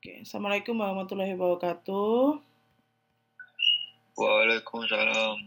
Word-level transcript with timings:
Oke, 0.00 0.24
Assalamualaikum 0.24 0.80
warahmatullahi 0.80 1.36
wabarakatuh. 1.36 2.40
Waalaikumsalam. 4.16 5.44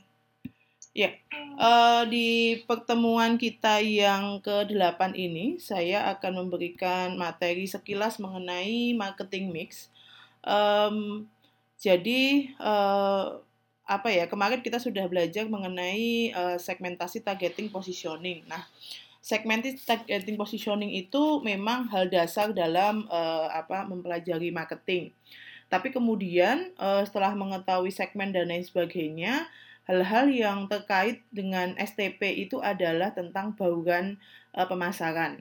Ya, 0.94 1.18
uh, 1.58 2.05
di 2.05 2.62
pertemuan 2.70 3.42
kita 3.42 3.81
yang 3.81 4.46
ke-8 4.46 5.18
ini, 5.18 5.58
saya 5.58 6.05
akan 6.13 6.46
memberikan 6.46 7.18
materi 7.18 7.66
sekilas 7.66 8.21
mengenai 8.21 8.94
marketing 8.94 9.50
mix. 9.50 9.89
Um, 10.45 11.25
jadi, 11.81 12.54
uh, 12.61 13.41
apa 13.89 14.13
ya, 14.13 14.29
kemarin 14.29 14.61
kita 14.61 14.77
sudah 14.77 15.09
belajar 15.09 15.49
mengenai 15.49 16.29
uh, 16.29 16.61
segmentasi 16.61 17.25
targeting 17.25 17.73
positioning. 17.73 18.45
Nah, 18.45 18.70
segmented 19.24 19.80
targeting 19.80 20.36
positioning 20.36 20.92
itu 20.92 21.40
memang 21.48 21.88
hal 21.88 22.12
dasar 22.12 22.52
dalam 22.52 23.08
uh, 23.08 23.48
apa 23.55 23.88
mempelajari 23.88 24.52
marketing. 24.52 25.16
Tapi 25.72 25.95
kemudian 25.95 26.76
uh, 26.76 27.02
setelah 27.08 27.31
mengetahui 27.31 27.90
segmen 27.90 28.36
dan 28.36 28.52
lain 28.52 28.67
sebagainya, 28.67 29.48
hal-hal 29.88 30.28
yang 30.28 30.67
terkait 30.67 31.23
dengan 31.31 31.72
STP 31.80 32.44
itu 32.44 32.59
adalah 32.59 33.16
tentang 33.16 33.55
bauran 33.55 34.20
uh, 34.52 34.67
pemasaran. 34.67 35.40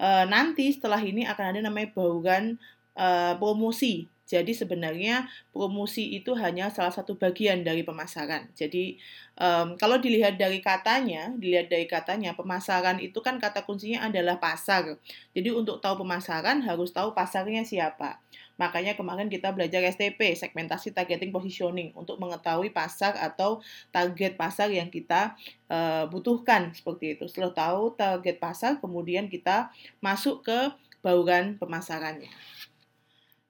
Uh, 0.00 0.24
nanti 0.24 0.72
setelah 0.72 1.04
ini 1.04 1.28
akan 1.28 1.44
ada 1.44 1.60
namanya 1.60 1.92
bauran 1.92 2.56
uh, 2.96 3.36
promosi. 3.36 4.08
Jadi 4.30 4.54
sebenarnya 4.54 5.26
promosi 5.50 6.14
itu 6.14 6.38
hanya 6.38 6.70
salah 6.70 6.94
satu 6.94 7.18
bagian 7.18 7.66
dari 7.66 7.82
pemasaran. 7.82 8.46
Jadi 8.54 8.94
um, 9.34 9.74
kalau 9.74 9.98
dilihat 9.98 10.38
dari 10.38 10.62
katanya, 10.62 11.34
dilihat 11.34 11.66
dari 11.66 11.90
katanya 11.90 12.38
pemasaran 12.38 13.02
itu 13.02 13.18
kan 13.18 13.42
kata 13.42 13.66
kuncinya 13.66 14.06
adalah 14.06 14.38
pasar. 14.38 15.02
Jadi 15.34 15.50
untuk 15.50 15.82
tahu 15.82 16.06
pemasaran 16.06 16.62
harus 16.62 16.94
tahu 16.94 17.10
pasarnya 17.10 17.66
siapa. 17.66 18.22
Makanya 18.54 18.94
kemarin 18.94 19.26
kita 19.26 19.50
belajar 19.50 19.82
STP, 19.82 20.36
segmentasi 20.38 20.94
targeting 20.94 21.34
positioning, 21.34 21.90
untuk 21.98 22.20
mengetahui 22.22 22.70
pasar 22.70 23.18
atau 23.18 23.58
target 23.90 24.38
pasar 24.38 24.70
yang 24.70 24.92
kita 24.92 25.34
uh, 25.66 26.06
butuhkan 26.06 26.70
seperti 26.70 27.18
itu. 27.18 27.26
Setelah 27.26 27.56
tahu 27.56 27.98
target 27.98 28.36
pasar, 28.38 28.78
kemudian 28.78 29.26
kita 29.26 29.74
masuk 29.98 30.46
ke 30.46 30.70
bauran 31.00 31.56
pemasarannya. 31.56 32.28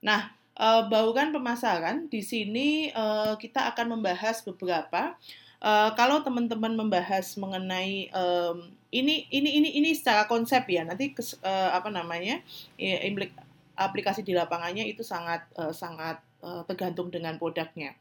Nah, 0.00 0.39
uh, 0.60 0.82
bauran 0.92 1.32
pemasaran 1.32 2.06
di 2.12 2.20
sini 2.20 2.92
uh, 2.92 3.34
kita 3.40 3.72
akan 3.72 3.96
membahas 3.96 4.44
beberapa. 4.44 5.16
Uh, 5.60 5.92
kalau 5.92 6.24
teman-teman 6.24 6.72
membahas 6.72 7.36
mengenai 7.36 8.08
um, 8.16 8.72
ini 8.88 9.28
ini 9.28 9.60
ini 9.60 9.68
ini 9.76 9.90
secara 9.92 10.24
konsep 10.24 10.64
ya 10.72 10.88
nanti 10.88 11.12
kes, 11.12 11.36
uh, 11.44 11.76
apa 11.76 11.92
namanya 11.92 12.40
ya, 12.80 12.96
implik, 13.04 13.36
aplikasi 13.76 14.24
di 14.24 14.32
lapangannya 14.32 14.88
itu 14.88 15.04
sangat 15.04 15.44
uh, 15.60 15.72
sangat 15.72 16.20
uh, 16.40 16.64
tergantung 16.64 17.12
dengan 17.12 17.36
produknya. 17.36 17.92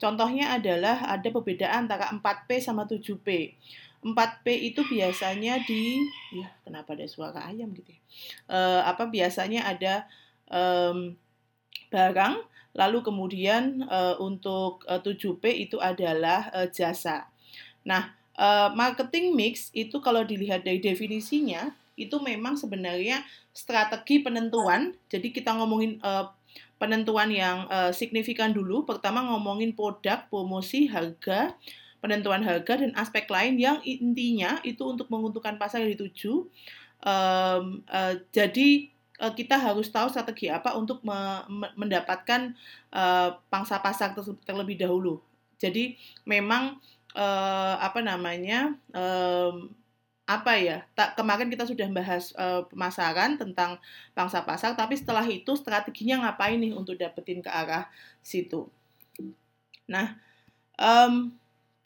Contohnya 0.00 0.56
adalah 0.56 1.08
ada 1.08 1.28
perbedaan 1.28 1.84
antara 1.84 2.08
4P 2.08 2.48
sama 2.60 2.88
7P. 2.88 3.52
4P 4.00 4.46
itu 4.72 4.80
biasanya 4.88 5.60
di 5.60 6.00
ya 6.32 6.48
kenapa 6.64 6.96
ada 6.96 7.04
suara 7.04 7.48
ayam 7.48 7.72
gitu 7.76 7.92
ya. 7.92 8.00
Uh, 8.48 8.80
apa 8.88 9.08
biasanya 9.08 9.68
ada 9.68 10.08
um, 10.48 11.16
barang, 11.90 12.34
lalu 12.78 12.98
kemudian 13.02 13.82
uh, 13.90 14.14
untuk 14.22 14.86
uh, 14.86 15.02
7P 15.02 15.68
itu 15.68 15.76
adalah 15.82 16.48
uh, 16.54 16.68
jasa. 16.70 17.26
Nah, 17.82 18.14
marketing 18.72 19.36
mix 19.36 19.68
itu 19.76 20.00
kalau 20.00 20.24
dilihat 20.24 20.64
dari 20.64 20.80
definisinya 20.80 21.76
itu 22.00 22.16
memang 22.24 22.56
sebenarnya 22.56 23.20
strategi 23.52 24.24
penentuan. 24.24 24.96
Jadi 25.12 25.28
kita 25.28 25.52
ngomongin 25.60 26.00
penentuan 26.80 27.28
yang 27.28 27.68
signifikan 27.92 28.56
dulu. 28.56 28.88
Pertama 28.88 29.20
ngomongin 29.28 29.76
produk, 29.76 30.24
promosi, 30.32 30.88
harga, 30.88 31.52
penentuan 32.00 32.40
harga 32.40 32.80
dan 32.80 32.96
aspek 32.96 33.28
lain 33.28 33.60
yang 33.60 33.76
intinya 33.84 34.56
itu 34.64 34.88
untuk 34.88 35.12
menguntungkan 35.12 35.60
pasar 35.60 35.84
yang 35.84 35.92
dituju. 35.92 36.48
Um, 37.04 37.84
uh, 37.92 38.16
jadi 38.32 38.88
Eh, 38.88 38.99
kita 39.28 39.60
harus 39.60 39.92
tahu 39.92 40.08
strategi 40.08 40.48
apa 40.48 40.72
untuk 40.72 41.04
me 41.04 41.44
mendapatkan 41.76 42.56
uh, 42.88 43.36
pangsa 43.52 43.76
pasar 43.84 44.16
terlebih 44.48 44.80
dahulu. 44.80 45.20
Jadi 45.60 46.00
memang 46.24 46.80
uh, 47.12 47.76
apa 47.76 48.00
namanya 48.00 48.72
um, 48.96 49.68
apa 50.24 50.56
ya? 50.56 50.88
Tak 50.96 51.20
kemarin 51.20 51.52
kita 51.52 51.68
sudah 51.68 51.84
bahas 51.92 52.32
uh, 52.40 52.64
pemasaran 52.72 53.36
tentang 53.36 53.76
pangsa 54.16 54.40
pasar, 54.40 54.72
tapi 54.72 54.96
setelah 54.96 55.26
itu 55.28 55.52
strateginya 55.52 56.24
ngapain 56.24 56.56
nih 56.56 56.72
untuk 56.72 56.96
dapetin 56.96 57.44
ke 57.44 57.50
arah 57.52 57.90
situ. 58.24 58.70
Nah, 59.90 60.16
um, 60.78 61.34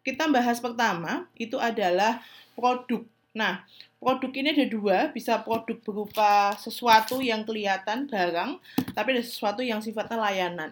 kita 0.04 0.28
bahas 0.28 0.60
pertama 0.60 1.26
itu 1.34 1.56
adalah 1.56 2.20
produk. 2.54 3.02
Nah, 3.34 3.66
produk 3.98 4.30
ini 4.30 4.54
ada 4.54 4.66
dua, 4.70 5.10
bisa 5.10 5.42
produk 5.42 5.74
berupa 5.82 6.54
sesuatu 6.54 7.18
yang 7.18 7.42
kelihatan 7.42 8.06
barang, 8.06 8.62
tapi 8.94 9.08
ada 9.18 9.24
sesuatu 9.26 9.58
yang 9.58 9.82
sifatnya 9.82 10.22
layanan. 10.22 10.70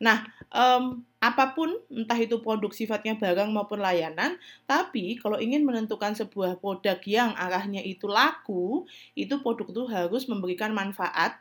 Nah, 0.00 0.24
um, 0.48 1.04
apa 1.20 1.52
pun 1.52 1.76
entah 1.92 2.16
itu 2.16 2.40
produk 2.40 2.72
sifatnya 2.72 3.12
barang 3.20 3.52
maupun 3.52 3.84
layanan, 3.84 4.40
tapi 4.64 5.20
kalau 5.20 5.36
ingin 5.36 5.68
menentukan 5.68 6.16
sebuah 6.16 6.56
produk 6.56 6.96
yang 7.04 7.36
arahnya 7.36 7.84
itu 7.84 8.08
laku, 8.08 8.88
itu 9.12 9.36
produk 9.44 9.68
itu 9.68 9.84
harus 9.92 10.24
memberikan 10.24 10.72
manfaat 10.72 11.36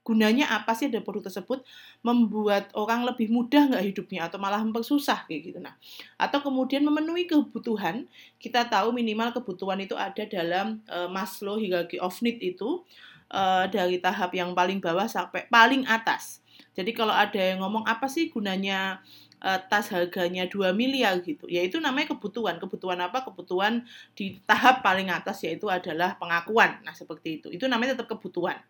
gunanya 0.00 0.48
apa 0.48 0.72
sih 0.72 0.88
ada 0.88 1.04
produk 1.04 1.28
tersebut 1.28 1.60
membuat 2.00 2.72
orang 2.72 3.04
lebih 3.04 3.28
mudah 3.28 3.68
nggak 3.68 3.84
hidupnya 3.84 4.26
atau 4.26 4.40
malah 4.40 4.64
mempersusah 4.64 5.28
kayak 5.28 5.52
gitu 5.52 5.58
nah 5.60 5.76
atau 6.16 6.40
kemudian 6.40 6.80
memenuhi 6.80 7.28
kebutuhan 7.28 8.08
kita 8.40 8.64
tahu 8.66 8.96
minimal 8.96 9.30
kebutuhan 9.36 9.76
itu 9.84 9.92
ada 9.94 10.24
dalam 10.24 10.80
uh, 10.88 11.08
Maslow 11.12 11.60
hierarchy 11.60 12.00
of 12.00 12.16
need 12.24 12.40
itu 12.40 12.80
uh, 13.28 13.68
dari 13.68 14.00
tahap 14.00 14.32
yang 14.32 14.56
paling 14.56 14.80
bawah 14.80 15.04
sampai 15.04 15.44
paling 15.52 15.84
atas 15.84 16.40
jadi 16.72 16.96
kalau 16.96 17.12
ada 17.12 17.36
yang 17.36 17.60
ngomong 17.60 17.84
apa 17.84 18.08
sih 18.08 18.32
gunanya 18.32 19.04
uh, 19.44 19.58
tas 19.68 19.90
harganya 19.92 20.46
2 20.46 20.72
miliar 20.76 21.18
gitu. 21.24 21.48
Ya 21.50 21.64
itu 21.64 21.80
namanya 21.82 22.14
kebutuhan. 22.14 22.60
Kebutuhan 22.62 23.00
apa? 23.00 23.26
Kebutuhan 23.26 23.84
di 24.14 24.38
tahap 24.44 24.84
paling 24.84 25.10
atas 25.10 25.42
yaitu 25.42 25.66
adalah 25.66 26.14
pengakuan. 26.20 26.78
Nah, 26.84 26.94
seperti 26.94 27.42
itu. 27.42 27.48
Itu 27.50 27.66
namanya 27.66 27.98
tetap 27.98 28.12
kebutuhan 28.12 28.60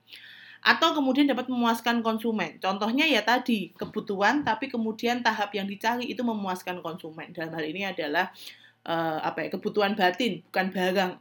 atau 0.61 0.93
kemudian 0.93 1.25
dapat 1.25 1.49
memuaskan 1.49 2.05
konsumen. 2.05 2.61
Contohnya 2.61 3.09
ya 3.09 3.25
tadi 3.25 3.73
kebutuhan 3.73 4.45
tapi 4.45 4.69
kemudian 4.69 5.25
tahap 5.25 5.57
yang 5.57 5.65
dicari 5.65 6.05
itu 6.13 6.21
memuaskan 6.21 6.85
konsumen. 6.85 7.33
Dalam 7.33 7.53
hal 7.57 7.65
ini 7.65 7.89
adalah 7.89 8.29
uh, 8.85 9.25
apa 9.25 9.49
ya 9.49 9.49
kebutuhan 9.57 9.97
batin 9.97 10.45
bukan 10.53 10.67
barang. 10.69 11.13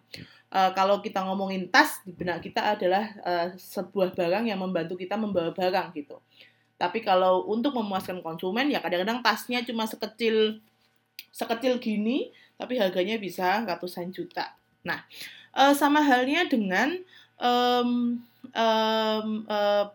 Uh, 0.50 0.74
kalau 0.74 1.00
kita 1.00 1.22
ngomongin 1.24 1.70
tas 1.70 2.02
di 2.04 2.12
benak 2.12 2.42
kita 2.44 2.76
adalah 2.76 3.06
uh, 3.24 3.48
sebuah 3.56 4.18
barang 4.18 4.50
yang 4.50 4.60
membantu 4.60 5.00
kita 5.00 5.16
membawa 5.16 5.56
barang 5.56 5.96
gitu. 5.96 6.20
Tapi 6.76 7.00
kalau 7.00 7.48
untuk 7.48 7.76
memuaskan 7.76 8.20
konsumen 8.20 8.68
ya 8.68 8.84
kadang-kadang 8.84 9.24
tasnya 9.24 9.64
cuma 9.64 9.88
sekecil 9.88 10.60
sekecil 11.32 11.80
gini 11.80 12.32
tapi 12.60 12.76
harganya 12.76 13.16
bisa 13.16 13.64
ratusan 13.64 14.12
juta. 14.12 14.56
Nah, 14.84 15.04
sama 15.76 16.00
halnya 16.00 16.48
dengan 16.48 17.04
um, 17.40 18.20
um, 18.54 19.28
uh, 19.48 19.86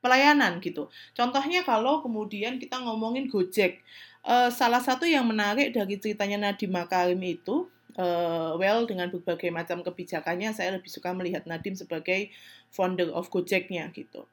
pelayanan 0.00 0.58
gitu. 0.64 0.88
Contohnya 1.12 1.62
kalau 1.62 2.00
kemudian 2.00 2.56
kita 2.56 2.80
ngomongin 2.80 3.28
Gojek, 3.28 3.84
uh, 4.24 4.48
salah 4.48 4.80
satu 4.80 5.04
yang 5.04 5.28
menarik 5.28 5.76
dari 5.76 6.00
ceritanya 6.00 6.50
Nadiem 6.50 6.72
Makarim 6.72 7.20
itu, 7.22 7.68
uh, 8.00 8.56
well 8.56 8.88
dengan 8.88 9.12
berbagai 9.12 9.52
macam 9.52 9.84
kebijakannya, 9.84 10.50
saya 10.56 10.74
lebih 10.74 10.88
suka 10.88 11.12
melihat 11.12 11.44
Nadiem 11.44 11.76
sebagai 11.76 12.32
founder 12.72 13.12
of 13.12 13.28
Gojeknya 13.28 13.90
gitu 13.92 14.26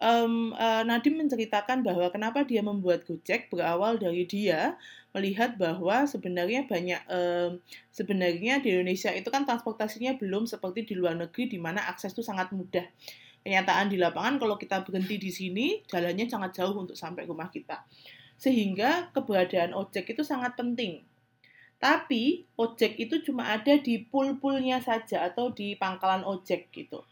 um, 0.00 0.52
uh, 0.56 0.82
Nadim 0.84 1.16
menceritakan 1.20 1.80
bahwa 1.80 2.08
kenapa 2.12 2.44
dia 2.44 2.60
membuat 2.60 3.04
Gojek 3.08 3.48
berawal 3.48 3.96
dari 3.96 4.28
dia 4.28 4.76
melihat 5.16 5.56
bahwa 5.56 6.04
sebenarnya 6.04 6.68
banyak 6.68 7.00
um, 7.08 7.56
sebenarnya 7.88 8.60
di 8.60 8.76
Indonesia 8.76 9.08
itu 9.16 9.32
kan 9.32 9.48
transportasinya 9.48 10.20
belum 10.20 10.44
seperti 10.44 10.84
di 10.84 10.94
luar 10.96 11.16
negeri 11.16 11.48
di 11.48 11.56
mana 11.56 11.88
akses 11.88 12.12
itu 12.12 12.20
sangat 12.20 12.52
mudah. 12.52 12.84
Kenyataan 13.46 13.88
di 13.88 13.96
lapangan 13.96 14.42
kalau 14.42 14.58
kita 14.58 14.82
berhenti 14.82 15.16
di 15.22 15.30
sini 15.30 15.80
jalannya 15.86 16.26
sangat 16.26 16.60
jauh 16.60 16.76
untuk 16.76 16.98
sampai 16.98 17.24
rumah 17.24 17.48
kita. 17.48 17.86
Sehingga 18.36 19.08
keberadaan 19.16 19.72
ojek 19.72 20.12
itu 20.12 20.20
sangat 20.26 20.58
penting. 20.58 21.00
Tapi 21.80 22.44
ojek 22.56 23.00
itu 23.00 23.22
cuma 23.24 23.54
ada 23.56 23.76
di 23.80 24.02
pool-poolnya 24.02 24.82
saja 24.82 25.28
atau 25.30 25.52
di 25.54 25.78
pangkalan 25.78 26.26
ojek 26.26 26.68
gitu. 26.72 27.04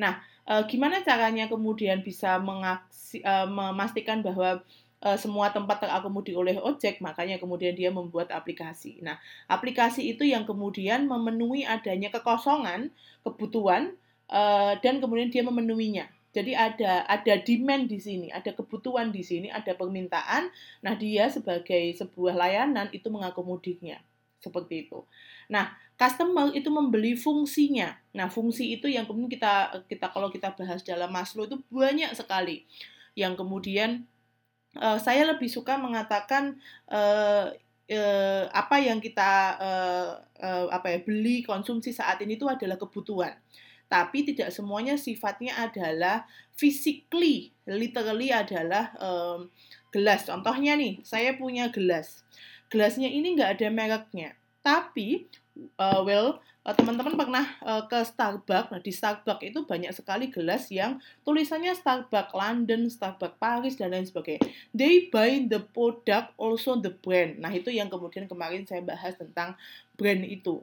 Nah, 0.00 0.18
uh, 0.46 0.62
gimana 0.66 1.02
caranya 1.02 1.46
kemudian 1.46 2.02
bisa 2.02 2.38
mengaksi, 2.42 3.22
uh, 3.22 3.46
memastikan 3.46 4.24
bahwa 4.24 4.62
uh, 5.02 5.18
semua 5.18 5.50
tempat 5.50 5.82
terakomodir 5.82 6.38
oleh 6.38 6.56
ojek, 6.58 7.02
makanya 7.02 7.36
kemudian 7.42 7.74
dia 7.74 7.90
membuat 7.90 8.30
aplikasi. 8.30 9.02
Nah, 9.02 9.18
aplikasi 9.50 10.06
itu 10.14 10.22
yang 10.22 10.46
kemudian 10.46 11.04
memenuhi 11.10 11.66
adanya 11.66 12.08
kekosongan, 12.14 12.94
kebutuhan, 13.26 13.94
uh, 14.30 14.78
dan 14.78 15.02
kemudian 15.02 15.28
dia 15.28 15.42
memenuhinya. 15.42 16.06
Jadi 16.32 16.56
ada 16.56 17.04
ada 17.04 17.34
demand 17.44 17.92
di 17.92 18.00
sini, 18.00 18.32
ada 18.32 18.56
kebutuhan 18.56 19.12
di 19.12 19.20
sini, 19.20 19.52
ada 19.52 19.76
permintaan. 19.76 20.48
Nah, 20.80 20.96
dia 20.96 21.28
sebagai 21.28 21.92
sebuah 21.92 22.32
layanan 22.32 22.88
itu 22.96 23.12
mengakomodirnya. 23.12 24.00
Seperti 24.40 24.88
itu. 24.88 25.04
Nah, 25.52 25.70
customer 25.96 26.50
itu 26.52 26.68
membeli 26.68 27.14
fungsinya. 27.14 27.94
Nah, 28.16 28.28
fungsi 28.28 28.76
itu 28.76 28.90
yang 28.90 29.08
kemudian 29.08 29.32
kita 29.32 29.84
kita 29.86 30.06
kalau 30.10 30.28
kita 30.28 30.52
bahas 30.56 30.82
dalam 30.82 31.12
Maslow 31.12 31.46
itu 31.46 31.58
banyak 31.70 32.12
sekali. 32.16 32.64
Yang 33.16 33.44
kemudian 33.44 33.90
uh, 34.76 34.98
saya 34.98 35.28
lebih 35.28 35.48
suka 35.48 35.76
mengatakan 35.76 36.56
uh, 36.88 37.52
uh, 37.88 38.44
apa 38.52 38.76
yang 38.80 38.98
kita 38.98 39.32
uh, 39.60 40.10
uh, 40.40 40.66
apa 40.72 40.96
ya 40.96 40.98
beli 41.04 41.44
konsumsi 41.44 41.92
saat 41.92 42.20
ini 42.24 42.40
itu 42.40 42.48
adalah 42.48 42.80
kebutuhan 42.80 43.36
tapi 43.92 44.24
tidak 44.24 44.48
semuanya 44.56 44.96
sifatnya 44.96 45.52
adalah 45.68 46.24
physically, 46.56 47.52
literally 47.68 48.32
adalah 48.32 48.88
um, 48.96 49.52
gelas. 49.92 50.24
Contohnya 50.24 50.80
nih, 50.80 51.04
saya 51.04 51.36
punya 51.36 51.68
gelas. 51.68 52.24
Gelasnya 52.72 53.12
ini 53.12 53.36
nggak 53.36 53.60
ada 53.60 53.68
mereknya, 53.68 54.32
tapi 54.64 55.28
uh, 55.76 56.00
well 56.02 56.40
teman-teman 56.62 57.18
pernah 57.18 57.46
uh, 57.66 57.82
ke 57.90 58.06
Starbucks. 58.06 58.70
Nah, 58.70 58.78
di 58.78 58.94
Starbucks 58.94 59.42
itu 59.42 59.66
banyak 59.66 59.90
sekali 59.90 60.30
gelas 60.30 60.70
yang 60.70 61.02
tulisannya 61.26 61.74
Starbucks 61.74 62.30
London, 62.38 62.86
Starbucks 62.86 63.34
Paris 63.42 63.74
dan 63.74 63.90
lain 63.90 64.06
sebagainya. 64.06 64.46
They 64.70 65.10
buy 65.10 65.42
the 65.50 65.58
product 65.58 66.38
also 66.38 66.78
the 66.78 66.94
brand. 66.94 67.42
Nah, 67.42 67.50
itu 67.50 67.74
yang 67.74 67.90
kemudian 67.90 68.30
kemarin 68.30 68.62
saya 68.62 68.78
bahas 68.86 69.18
tentang 69.18 69.58
brand 69.98 70.22
itu 70.22 70.62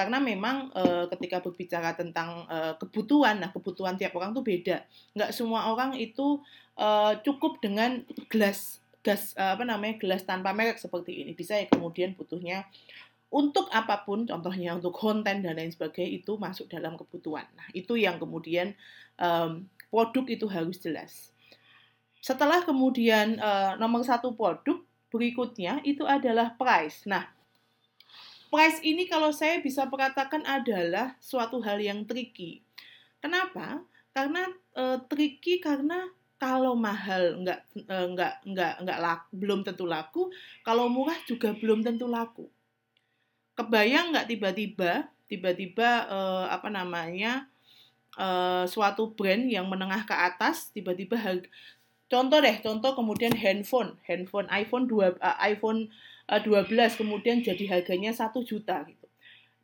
karena 0.00 0.16
memang 0.16 0.72
e, 0.72 1.12
ketika 1.12 1.44
berbicara 1.44 1.92
tentang 1.92 2.48
e, 2.48 2.72
kebutuhan, 2.80 3.36
nah 3.36 3.52
kebutuhan 3.52 4.00
tiap 4.00 4.16
orang 4.16 4.32
tuh 4.32 4.40
beda. 4.40 4.80
Nggak 5.12 5.36
semua 5.36 5.68
orang 5.68 5.92
itu 5.92 6.40
e, 6.72 6.88
cukup 7.20 7.60
dengan 7.60 8.00
gelas 8.32 8.80
gas 9.00 9.32
apa 9.36 9.64
namanya 9.64 9.96
gelas 9.96 10.24
tanpa 10.24 10.56
merek 10.56 10.80
seperti 10.80 11.20
ini. 11.20 11.36
Bisa 11.36 11.56
ya 11.56 11.68
kemudian 11.68 12.16
butuhnya 12.16 12.64
untuk 13.30 13.70
apa 13.70 14.02
pun, 14.02 14.26
contohnya 14.26 14.74
untuk 14.74 14.90
konten 14.90 15.42
dan 15.46 15.54
lain 15.54 15.70
sebagainya 15.70 16.18
itu 16.18 16.34
masuk 16.34 16.66
dalam 16.66 16.98
kebutuhan. 16.98 17.46
Nah 17.54 17.66
itu 17.70 17.94
yang 17.94 18.18
kemudian 18.18 18.74
um, 19.22 19.70
produk 19.86 20.26
itu 20.26 20.46
harus 20.50 20.82
jelas. 20.82 21.30
Setelah 22.18 22.66
kemudian 22.66 23.38
uh, 23.38 23.78
nomor 23.78 24.02
satu 24.02 24.34
produk, 24.34 24.82
berikutnya 25.14 25.82
itu 25.86 26.02
adalah 26.06 26.58
price. 26.58 27.06
Nah 27.06 27.26
price 28.50 28.82
ini 28.82 29.06
kalau 29.06 29.30
saya 29.30 29.62
bisa 29.62 29.86
perkatakan 29.86 30.42
adalah 30.42 31.14
suatu 31.22 31.62
hal 31.62 31.78
yang 31.78 32.02
tricky. 32.02 32.66
Kenapa? 33.22 33.78
Karena 34.10 34.42
e, 34.74 34.98
tricky 35.06 35.62
karena 35.62 36.10
kalau 36.34 36.74
mahal 36.74 37.46
nggak 37.46 37.60
e, 37.78 37.96
nggak 38.10 38.34
nggak 38.42 38.74
nggak 38.82 38.98
laku, 38.98 39.28
belum 39.38 39.60
tentu 39.62 39.84
laku, 39.86 40.22
kalau 40.66 40.90
murah 40.90 41.16
juga 41.30 41.54
belum 41.54 41.86
tentu 41.86 42.10
laku. 42.10 42.50
Kebayang 43.60 44.16
nggak 44.16 44.28
tiba-tiba 44.32 45.12
tiba-tiba 45.28 46.08
e, 46.08 46.18
apa 46.48 46.72
namanya 46.72 47.44
e, 48.16 48.26
suatu 48.66 49.12
brand 49.12 49.46
yang 49.46 49.68
menengah 49.68 50.08
ke 50.08 50.16
atas 50.16 50.72
tiba-tiba 50.72 51.20
contoh 52.10 52.38
deh 52.42 52.56
contoh 52.64 52.96
kemudian 52.98 53.30
handphone 53.36 53.94
handphone 54.08 54.48
iPhone 54.50 54.90
2 54.90 55.22
uh, 55.22 55.38
iPhone 55.46 55.92
12 56.38 56.70
eh, 56.78 56.90
kemudian 56.94 57.42
jadi 57.42 57.64
harganya 57.66 58.14
1 58.14 58.30
juta 58.46 58.86
gitu. 58.86 59.06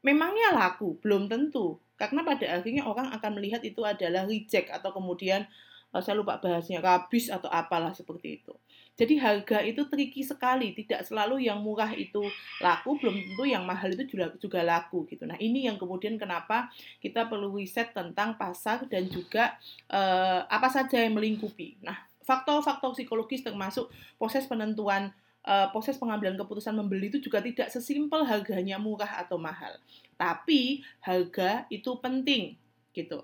Memangnya 0.03 0.51
laku? 0.51 0.99
Belum 0.99 1.31
tentu. 1.31 1.79
Karena 1.95 2.27
pada 2.27 2.43
akhirnya 2.43 2.83
orang 2.83 3.15
akan 3.15 3.39
melihat 3.39 3.63
itu 3.63 3.87
adalah 3.87 4.27
reject 4.27 4.75
atau 4.75 4.91
kemudian 4.91 5.47
eh, 5.95 6.03
saya 6.03 6.19
lupa 6.19 6.43
bahasnya 6.43 6.83
habis 6.83 7.31
atau 7.31 7.47
apalah 7.47 7.95
seperti 7.95 8.43
itu. 8.43 8.55
Jadi 8.97 9.21
harga 9.21 9.61
itu 9.61 9.85
tricky 9.93 10.25
sekali, 10.25 10.73
tidak 10.73 11.05
selalu 11.05 11.45
yang 11.45 11.61
murah 11.61 11.93
itu 11.93 12.25
laku, 12.65 12.97
belum 12.97 13.13
tentu 13.13 13.45
yang 13.45 13.69
mahal 13.69 13.93
itu 13.93 14.09
juga 14.09 14.33
juga 14.41 14.65
laku 14.65 15.05
gitu. 15.13 15.29
Nah 15.29 15.37
ini 15.37 15.69
yang 15.69 15.77
kemudian 15.77 16.17
kenapa 16.17 16.73
kita 17.05 17.29
perlu 17.29 17.53
riset 17.53 17.93
tentang 17.93 18.41
pasar 18.41 18.89
dan 18.89 19.05
juga 19.13 19.53
eh, 19.93 20.41
apa 20.49 20.73
saja 20.73 20.97
yang 20.97 21.13
melingkupi. 21.13 21.77
Nah 21.85 22.09
faktor-faktor 22.27 22.97
psikologis 22.97 23.47
termasuk 23.47 23.93
proses 24.19 24.49
penentuan 24.51 25.15
uh, 25.47 25.71
proses 25.71 25.95
pengambilan 25.97 26.35
keputusan 26.35 26.75
membeli 26.75 27.09
itu 27.09 27.23
juga 27.23 27.39
tidak 27.39 27.71
sesimpel 27.71 28.27
harganya 28.27 28.77
murah 28.77 29.23
atau 29.23 29.39
mahal. 29.39 29.79
Tapi 30.19 30.83
harga 31.01 31.65
itu 31.71 31.95
penting 32.03 32.59
gitu. 32.91 33.23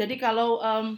Jadi 0.00 0.16
kalau 0.16 0.58
um, 0.64 0.96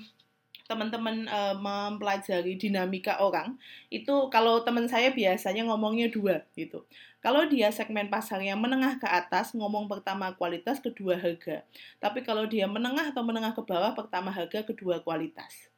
teman-teman 0.72 1.28
uh, 1.28 1.52
mempelajari 1.60 2.56
dinamika 2.56 3.20
orang, 3.20 3.60
itu 3.92 4.32
kalau 4.32 4.64
teman 4.64 4.88
saya 4.88 5.12
biasanya 5.12 5.68
ngomongnya 5.68 6.08
dua 6.08 6.48
gitu. 6.56 6.88
Kalau 7.20 7.44
dia 7.46 7.68
segmen 7.68 8.08
pasar 8.08 8.40
yang 8.40 8.58
menengah 8.58 8.96
ke 8.96 9.06
atas, 9.06 9.52
ngomong 9.52 9.86
pertama 9.86 10.32
kualitas, 10.34 10.80
kedua 10.80 11.20
harga. 11.20 11.62
Tapi 12.00 12.24
kalau 12.24 12.48
dia 12.48 12.64
menengah 12.64 13.12
atau 13.12 13.20
menengah 13.22 13.52
ke 13.52 13.62
bawah, 13.62 13.92
pertama 13.92 14.32
harga, 14.32 14.64
kedua 14.64 15.04
kualitas 15.04 15.70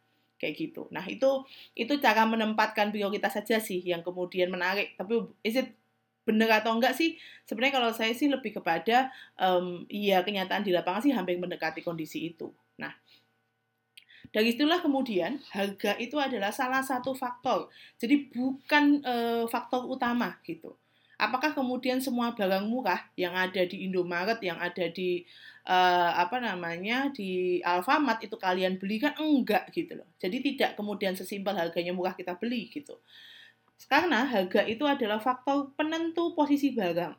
kayak 0.44 0.54
gitu. 0.60 0.86
Nah 0.92 1.02
itu 1.08 1.46
itu 1.72 1.96
cara 2.04 2.28
menempatkan 2.28 2.92
prioritas 2.92 3.32
saja 3.32 3.56
sih 3.62 3.80
yang 3.80 4.04
kemudian 4.04 4.52
menarik. 4.52 4.92
Tapi 5.00 5.24
is 5.40 5.56
it 5.56 5.72
benar 6.28 6.64
atau 6.64 6.76
enggak 6.76 6.96
sih? 6.96 7.16
Sebenarnya 7.48 7.74
kalau 7.80 7.90
saya 7.92 8.12
sih 8.16 8.28
lebih 8.28 8.56
kepada 8.56 9.12
um, 9.40 9.84
ya 9.88 10.24
kenyataan 10.24 10.64
di 10.64 10.72
lapangan 10.72 11.04
sih 11.04 11.12
hampir 11.12 11.36
mendekati 11.40 11.84
kondisi 11.84 12.32
itu. 12.32 12.52
Dari 14.34 14.58
itulah 14.58 14.82
kemudian 14.82 15.38
harga 15.54 15.94
itu 16.02 16.18
adalah 16.18 16.50
salah 16.50 16.82
satu 16.82 17.14
faktor. 17.14 17.70
Jadi 18.02 18.34
bukan 18.34 18.98
uh, 19.06 19.46
faktor 19.46 19.86
utama 19.86 20.34
gitu. 20.42 20.74
Apakah 21.14 21.54
kemudian 21.54 22.02
semua 22.02 22.34
barang 22.34 22.66
murah 22.66 22.98
yang 23.14 23.38
ada 23.38 23.62
di 23.62 23.86
Indomaret, 23.86 24.42
yang 24.42 24.58
ada 24.58 24.90
di 24.90 25.22
uh, 25.70 26.10
apa 26.18 26.42
namanya 26.42 27.14
di 27.14 27.62
Alfamart 27.62 28.26
itu 28.26 28.34
kalian 28.34 28.82
beli 28.82 28.98
kan 28.98 29.14
enggak 29.22 29.70
gitu 29.70 30.02
loh. 30.02 30.10
Jadi 30.18 30.42
tidak 30.42 30.74
kemudian 30.74 31.14
sesimpel 31.14 31.54
harganya 31.54 31.94
murah 31.94 32.18
kita 32.18 32.34
beli 32.34 32.66
gitu. 32.74 32.98
Karena 33.86 34.26
harga 34.26 34.66
itu 34.66 34.82
adalah 34.82 35.22
faktor 35.22 35.70
penentu 35.78 36.34
posisi 36.34 36.74
barang 36.74 37.14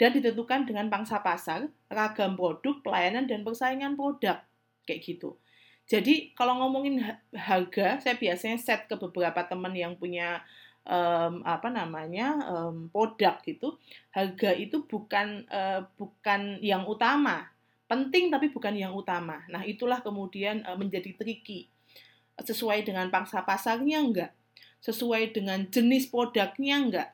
dan 0.00 0.10
ditentukan 0.16 0.64
dengan 0.64 0.88
pangsa 0.88 1.20
pasar, 1.20 1.68
ragam 1.92 2.34
produk, 2.34 2.80
pelayanan 2.80 3.28
dan 3.28 3.44
persaingan 3.44 3.92
produk 3.94 4.40
kayak 4.88 5.04
gitu. 5.04 5.36
Jadi 5.84 6.32
kalau 6.32 6.64
ngomongin 6.64 7.04
harga, 7.36 8.00
saya 8.00 8.16
biasanya 8.16 8.56
set 8.56 8.88
ke 8.88 8.96
beberapa 8.96 9.44
teman 9.44 9.76
yang 9.76 9.92
punya 10.00 10.40
um, 10.88 11.44
apa 11.44 11.68
namanya 11.68 12.40
um, 12.48 12.88
produk 12.88 13.36
gitu. 13.44 13.76
Harga 14.08 14.56
itu 14.56 14.88
bukan 14.88 15.44
uh, 15.52 15.84
bukan 16.00 16.56
yang 16.64 16.88
utama. 16.88 17.52
Penting 17.84 18.32
tapi 18.32 18.48
bukan 18.48 18.72
yang 18.72 18.96
utama. 18.96 19.44
Nah 19.52 19.60
itulah 19.68 20.00
kemudian 20.00 20.64
uh, 20.64 20.76
menjadi 20.76 21.12
tricky. 21.20 21.68
Sesuai 22.40 22.88
dengan 22.88 23.12
pangsa 23.12 23.44
pasarnya 23.44 24.00
enggak? 24.00 24.32
Sesuai 24.80 25.36
dengan 25.36 25.68
jenis 25.68 26.08
produknya 26.08 26.80
enggak? 26.80 27.10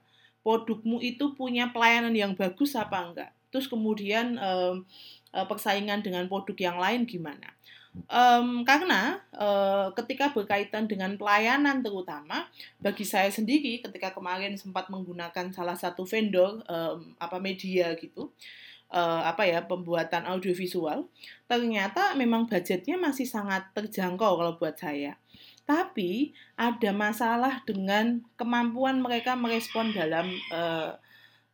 Produkmu 0.46 1.02
itu 1.02 1.34
punya 1.34 1.74
pelayanan 1.74 2.14
yang 2.14 2.32
bagus 2.38 2.78
apa 2.78 3.02
enggak? 3.02 3.30
Terus 3.50 3.66
kemudian 3.66 4.38
um, 4.38 4.86
persaingan 5.34 6.06
dengan 6.06 6.30
produk 6.30 6.54
yang 6.54 6.78
lain 6.78 7.02
gimana 7.02 7.50
Um, 8.06 8.62
karena 8.62 9.18
uh, 9.34 9.90
ketika 9.98 10.30
berkaitan 10.30 10.86
dengan 10.86 11.18
pelayanan 11.18 11.82
terutama 11.82 12.46
bagi 12.78 13.02
saya 13.02 13.26
sendiri 13.34 13.82
ketika 13.82 14.14
kemarin 14.14 14.54
sempat 14.54 14.86
menggunakan 14.94 15.50
salah 15.50 15.74
satu 15.74 16.06
vendor 16.06 16.62
um, 16.70 17.18
apa 17.18 17.42
media 17.42 17.90
gitu 17.98 18.30
uh, 18.94 19.22
apa 19.26 19.42
ya 19.42 19.66
pembuatan 19.66 20.22
audiovisual 20.22 21.10
ternyata 21.50 22.14
memang 22.14 22.46
budgetnya 22.46 22.94
masih 22.94 23.26
sangat 23.26 23.66
terjangkau 23.74 24.38
kalau 24.38 24.54
buat 24.54 24.78
saya. 24.78 25.18
Tapi 25.66 26.34
ada 26.58 26.90
masalah 26.90 27.62
dengan 27.62 28.22
kemampuan 28.34 28.98
mereka 29.02 29.38
merespon 29.38 29.94
dalam 29.94 30.30
uh, 30.50 30.94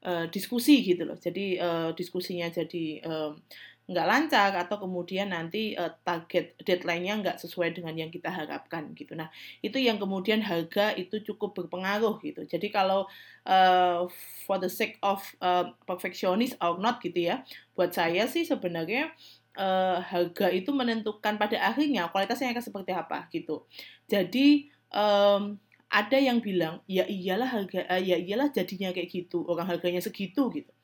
uh, 0.04 0.24
diskusi 0.32 0.80
gitu 0.80 1.04
loh. 1.04 1.16
Jadi 1.20 1.60
uh, 1.60 1.92
diskusinya 1.92 2.48
jadi 2.48 3.04
uh, 3.04 3.32
nggak 3.86 4.06
lancar 4.06 4.50
atau 4.58 4.82
kemudian 4.82 5.30
nanti 5.30 5.78
uh, 5.78 5.94
target 6.02 6.58
deadline-nya 6.66 7.22
nggak 7.22 7.36
sesuai 7.38 7.70
dengan 7.70 7.94
yang 7.94 8.10
kita 8.10 8.26
harapkan 8.34 8.90
gitu. 8.98 9.14
Nah 9.14 9.30
itu 9.62 9.78
yang 9.78 10.02
kemudian 10.02 10.42
harga 10.42 10.90
itu 10.98 11.22
cukup 11.22 11.54
berpengaruh 11.54 12.18
gitu. 12.18 12.42
Jadi 12.42 12.74
kalau 12.74 13.06
uh, 13.46 14.10
for 14.42 14.58
the 14.58 14.66
sake 14.66 14.98
of 15.06 15.22
uh, 15.38 15.70
perfectionist 15.86 16.58
or 16.58 16.82
not 16.82 16.98
gitu 16.98 17.30
ya, 17.30 17.46
buat 17.78 17.94
saya 17.94 18.26
sih 18.26 18.42
sebenarnya 18.42 19.14
uh, 19.54 20.02
harga 20.02 20.50
itu 20.50 20.74
menentukan 20.74 21.38
pada 21.38 21.54
akhirnya 21.62 22.10
kualitasnya 22.10 22.50
akan 22.50 22.64
seperti 22.66 22.90
apa 22.90 23.30
gitu. 23.30 23.70
Jadi 24.10 24.66
um, 24.90 25.62
ada 25.86 26.18
yang 26.18 26.42
bilang 26.42 26.82
ya 26.90 27.06
iyalah 27.06 27.46
harga 27.46 27.86
uh, 27.86 28.02
ya 28.02 28.18
iyalah 28.18 28.50
jadinya 28.50 28.90
kayak 28.90 29.14
gitu 29.14 29.46
orang 29.46 29.70
harganya 29.70 30.02
segitu 30.02 30.50
gitu 30.50 30.74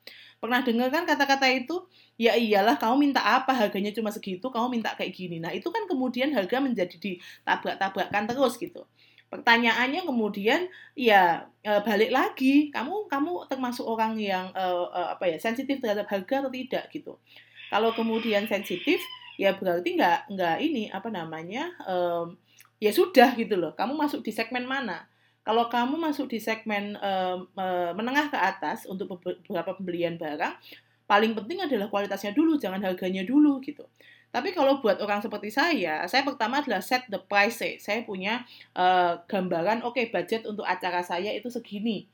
Pernah 0.43 0.59
dengar 0.59 0.91
kan 0.91 1.07
kata-kata 1.07 1.47
itu? 1.55 1.87
Ya 2.19 2.35
iyalah, 2.35 2.75
kamu 2.75 2.99
minta 2.99 3.23
apa? 3.23 3.55
Harganya 3.55 3.95
cuma 3.95 4.11
segitu, 4.11 4.43
kamu 4.51 4.75
minta 4.75 4.91
kayak 4.91 5.15
gini. 5.15 5.39
Nah, 5.39 5.55
itu 5.55 5.71
kan 5.71 5.87
kemudian 5.87 6.35
harga 6.35 6.59
menjadi 6.59 6.99
ditabrak-tabrakkan 6.99 8.27
terus 8.27 8.59
gitu. 8.59 8.83
Pertanyaannya 9.31 10.03
kemudian 10.03 10.67
ya 10.99 11.47
e, 11.63 11.71
balik 11.87 12.11
lagi, 12.11 12.67
kamu 12.75 13.07
kamu 13.07 13.47
termasuk 13.47 13.87
orang 13.87 14.19
yang 14.19 14.51
e, 14.51 14.65
e, 14.67 14.99
apa 15.15 15.31
ya 15.31 15.39
sensitif 15.39 15.79
terhadap 15.79 16.11
harga 16.11 16.43
atau 16.43 16.51
tidak 16.51 16.91
gitu. 16.91 17.15
Kalau 17.71 17.95
kemudian 17.95 18.43
sensitif, 18.45 18.99
ya 19.39 19.55
berarti 19.55 19.95
nggak 19.95 20.27
nggak 20.27 20.57
ini 20.59 20.91
apa 20.91 21.07
namanya 21.07 21.71
e, 21.87 21.95
ya 22.83 22.91
sudah 22.91 23.31
gitu 23.39 23.55
loh. 23.55 23.71
Kamu 23.79 23.95
masuk 23.95 24.19
di 24.27 24.35
segmen 24.35 24.67
mana? 24.67 25.07
Kalau 25.43 25.67
kamu 25.67 25.99
masuk 25.99 26.31
di 26.31 26.39
segmen 26.39 26.95
uh, 27.03 27.43
uh, 27.59 27.91
menengah 27.91 28.31
ke 28.31 28.39
atas 28.39 28.87
untuk 28.87 29.19
beberapa 29.19 29.75
pembelian 29.75 30.15
barang, 30.15 30.55
paling 31.03 31.35
penting 31.35 31.59
adalah 31.67 31.91
kualitasnya 31.91 32.31
dulu, 32.31 32.55
jangan 32.55 32.79
harganya 32.79 33.27
dulu 33.27 33.59
gitu. 33.59 33.83
Tapi 34.33 34.49
kalau 34.49 34.81
buat 34.81 34.97
orang 34.97 35.21
seperti 35.21 35.53
saya, 35.53 36.09
saya 36.09 36.25
pertama 36.25 36.63
adalah 36.63 36.81
set 36.81 37.05
the 37.11 37.21
price. 37.21 37.61
Saya 37.77 38.01
punya 38.01 38.41
uh, 38.73 39.21
gambaran, 39.29 39.85
oke 39.85 39.93
okay, 39.93 40.09
budget 40.09 40.49
untuk 40.49 40.65
acara 40.65 41.05
saya 41.05 41.29
itu 41.35 41.53
segini. 41.53 42.09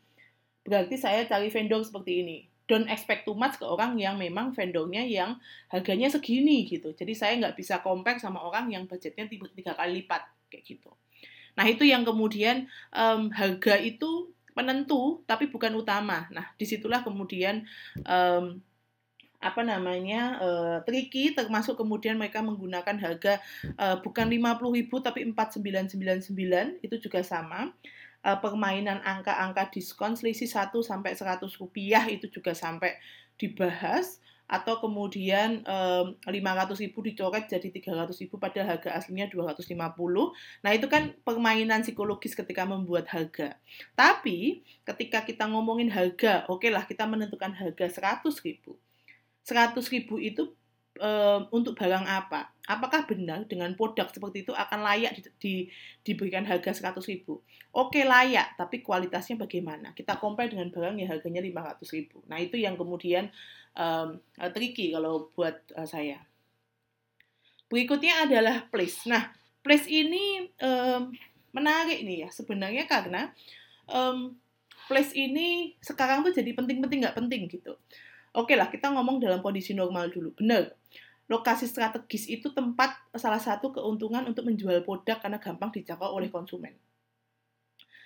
Berarti 0.67 0.99
saya 0.99 1.23
cari 1.23 1.47
vendor 1.47 1.79
seperti 1.79 2.11
ini. 2.19 2.37
Don't 2.67 2.91
expect 2.91 3.23
too 3.23 3.39
much 3.39 3.55
ke 3.55 3.65
orang 3.65 3.95
yang 3.95 4.19
memang 4.19 4.51
vendornya 4.51 5.07
yang 5.07 5.39
harganya 5.71 6.11
segini 6.11 6.67
gitu. 6.67 6.91
Jadi 6.91 7.15
saya 7.15 7.39
nggak 7.39 7.55
bisa 7.55 7.79
compare 7.79 8.19
sama 8.19 8.43
orang 8.43 8.67
yang 8.67 8.83
budgetnya 8.83 9.31
tiga 9.31 9.73
kali 9.79 10.03
lipat 10.03 10.27
kayak 10.51 10.67
gitu. 10.67 10.91
Nah, 11.59 11.67
itu 11.67 11.83
yang 11.83 12.07
kemudian 12.07 12.71
um, 12.95 13.27
harga 13.35 13.75
itu 13.75 14.31
penentu 14.55 15.19
tapi 15.27 15.51
bukan 15.51 15.75
utama. 15.75 16.31
Nah, 16.31 16.55
di 16.55 16.63
situlah 16.63 17.03
kemudian 17.03 17.67
um, 18.07 18.63
apa 19.39 19.63
namanya 19.63 20.35
uh, 20.39 20.77
tricky 20.83 21.31
termasuk 21.31 21.79
kemudian 21.79 22.19
mereka 22.19 22.43
menggunakan 22.43 22.95
harga 22.99 23.39
uh, 23.79 23.99
bukan 24.03 24.27
50.000 24.27 24.91
tapi 24.99 25.19
4999 25.31 26.83
itu 26.83 26.95
juga 26.99 27.23
sama 27.23 27.71
uh, 28.27 28.37
permainan 28.43 28.99
angka-angka 28.99 29.71
diskon 29.71 30.19
selisih 30.19 30.51
1 30.51 30.75
sampai 30.83 31.15
100 31.15 31.47
rupiah 31.55 32.03
itu 32.11 32.27
juga 32.27 32.51
sampai 32.51 32.99
dibahas 33.39 34.19
atau 34.49 34.81
kemudian 34.81 35.61
um, 35.61 36.17
500 36.25 36.73
ribu 36.81 37.05
dicoret 37.05 37.45
jadi 37.45 37.69
300 37.69 38.09
ribu 38.25 38.41
pada 38.41 38.65
harga 38.65 38.97
aslinya 38.97 39.29
250 39.29 39.77
nah 40.65 40.71
itu 40.73 40.89
kan 40.89 41.13
permainan 41.21 41.85
psikologis 41.85 42.33
ketika 42.33 42.65
membuat 42.65 43.05
harga. 43.13 43.55
Tapi 43.93 44.65
ketika 44.81 45.21
kita 45.21 45.45
ngomongin 45.45 45.93
harga 45.93 46.49
oke 46.49 46.65
okay 46.65 46.73
lah 46.73 46.83
kita 46.89 47.05
menentukan 47.05 47.53
harga 47.53 47.85
100 48.25 48.25
ribu. 48.41 48.75
100 49.45 49.77
ribu 49.93 50.17
itu 50.17 50.49
um, 50.99 51.41
untuk 51.55 51.73
barang 51.79 52.05
apa? 52.05 52.51
Apakah 52.69 53.07
benar 53.09 53.47
dengan 53.49 53.73
produk 53.73 54.05
seperti 54.11 54.45
itu 54.45 54.53
akan 54.53 54.85
layak 54.85 55.17
di, 55.17 55.21
di, 55.41 55.53
diberikan 56.05 56.45
harga 56.45 56.75
100 56.75 56.99
ribu? 57.09 57.41
Oke 57.73 58.05
layak, 58.05 58.59
tapi 58.59 58.85
kualitasnya 58.85 59.39
bagaimana? 59.39 59.95
Kita 59.95 60.19
compare 60.21 60.53
dengan 60.53 60.69
barang 60.69 60.99
yang 61.01 61.09
harganya 61.09 61.41
500 61.41 61.95
ribu. 61.95 62.21
Nah 62.29 62.37
itu 62.37 62.59
yang 62.59 62.77
kemudian 62.77 63.31
um, 63.73 64.19
tricky 64.53 64.93
kalau 64.93 65.31
buat 65.33 65.55
uh, 65.73 65.87
saya. 65.87 66.21
Berikutnya 67.69 68.25
adalah 68.25 68.65
place. 68.69 69.05
Nah, 69.05 69.29
place 69.61 69.85
ini 69.85 70.49
um, 70.61 71.13
menarik 71.53 72.01
nih 72.01 72.25
ya 72.25 72.29
sebenarnya 72.29 72.85
karena 72.89 73.29
um, 73.89 74.33
place 74.89 75.13
ini 75.13 75.77
sekarang 75.81 76.25
tuh 76.25 76.33
jadi 76.33 76.53
penting-penting 76.57 77.05
nggak 77.05 77.17
penting 77.17 77.45
gitu. 77.49 77.77
Oke 78.39 78.55
lah, 78.55 78.71
kita 78.71 78.87
ngomong 78.95 79.19
dalam 79.19 79.43
kondisi 79.43 79.75
normal 79.75 80.07
dulu. 80.07 80.31
Benar, 80.39 80.71
lokasi 81.27 81.67
strategis 81.67 82.31
itu 82.31 82.55
tempat 82.55 82.95
salah 83.19 83.43
satu 83.43 83.75
keuntungan 83.75 84.23
untuk 84.23 84.47
menjual 84.47 84.79
produk 84.87 85.19
karena 85.19 85.43
gampang 85.43 85.75
dijangkau 85.75 86.07
oleh 86.07 86.31
konsumen. 86.31 86.71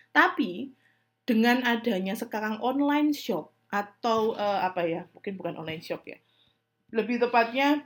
Tapi, 0.09 0.73
dengan 1.21 1.61
adanya 1.61 2.17
sekarang 2.17 2.57
online 2.65 3.13
shop 3.13 3.53
atau 3.69 4.33
uh, 4.33 4.65
apa 4.65 4.89
ya, 4.89 5.05
mungkin 5.13 5.37
bukan 5.37 5.53
online 5.61 5.85
shop 5.85 6.01
ya, 6.09 6.17
lebih 6.89 7.21
tepatnya 7.21 7.85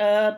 uh, 0.00 0.32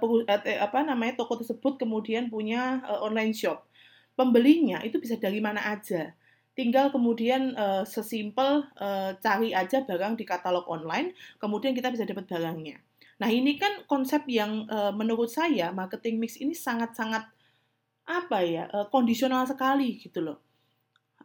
apa 0.58 0.78
namanya 0.82 1.22
toko 1.22 1.38
tersebut 1.38 1.78
kemudian 1.78 2.26
punya 2.26 2.82
uh, 2.90 3.06
online 3.06 3.30
shop. 3.30 3.70
Pembelinya 4.18 4.82
itu 4.82 4.98
bisa 4.98 5.14
dari 5.14 5.38
mana 5.38 5.62
aja 5.62 6.10
tinggal 6.52 6.92
kemudian 6.92 7.56
uh, 7.56 7.84
sesimpel 7.84 8.68
uh, 8.76 9.16
cari 9.20 9.56
aja 9.56 9.84
barang 9.84 10.20
di 10.20 10.24
katalog 10.28 10.68
online, 10.68 11.16
kemudian 11.40 11.72
kita 11.72 11.88
bisa 11.88 12.04
dapat 12.04 12.28
barangnya. 12.28 12.80
Nah 13.20 13.30
ini 13.30 13.56
kan 13.56 13.86
konsep 13.86 14.26
yang 14.28 14.66
uh, 14.68 14.92
menurut 14.92 15.30
saya 15.30 15.70
marketing 15.70 16.18
mix 16.18 16.36
ini 16.36 16.52
sangat-sangat 16.52 17.28
apa 18.02 18.38
ya 18.42 18.66
uh, 18.68 18.90
kondisional 18.90 19.46
sekali 19.46 19.96
gitu 20.00 20.20
loh. 20.20 20.38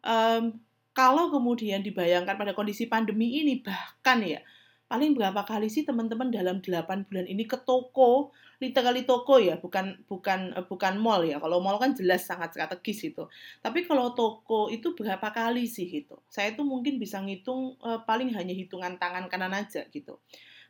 Um, 0.05 0.61
kalau 0.93 1.29
kemudian 1.29 1.85
dibayangkan 1.85 2.37
pada 2.37 2.53
kondisi 2.57 2.89
pandemi 2.89 3.41
ini 3.41 3.61
bahkan 3.61 4.21
ya 4.25 4.41
paling 4.87 5.13
berapa 5.13 5.43
kali 5.43 5.67
sih 5.67 5.83
teman-teman 5.83 6.31
dalam 6.31 6.63
8 6.63 7.07
bulan 7.11 7.27
ini 7.27 7.43
ke 7.43 7.59
toko, 7.67 8.31
literally 8.63 9.03
toko 9.03 9.35
ya, 9.37 9.59
bukan 9.59 9.99
bukan 10.07 10.55
eh, 10.55 10.65
bukan 10.65 10.95
mall 10.97 11.21
ya. 11.27 11.37
Kalau 11.43 11.59
mall 11.59 11.75
kan 11.77 11.91
jelas 11.93 12.23
sangat 12.23 12.55
strategis 12.55 13.03
itu. 13.11 13.27
Tapi 13.59 13.83
kalau 13.83 14.15
toko 14.15 14.71
itu 14.71 14.95
berapa 14.95 15.27
kali 15.29 15.67
sih 15.67 15.85
itu? 15.85 16.15
Saya 16.31 16.55
tuh 16.55 16.63
mungkin 16.63 16.97
bisa 16.97 17.19
ngitung 17.19 17.75
uh, 17.83 18.01
paling 18.07 18.31
hanya 18.33 18.55
hitungan 18.55 18.95
tangan 18.95 19.27
kanan 19.27 19.51
aja 19.53 19.83
gitu. 19.91 20.17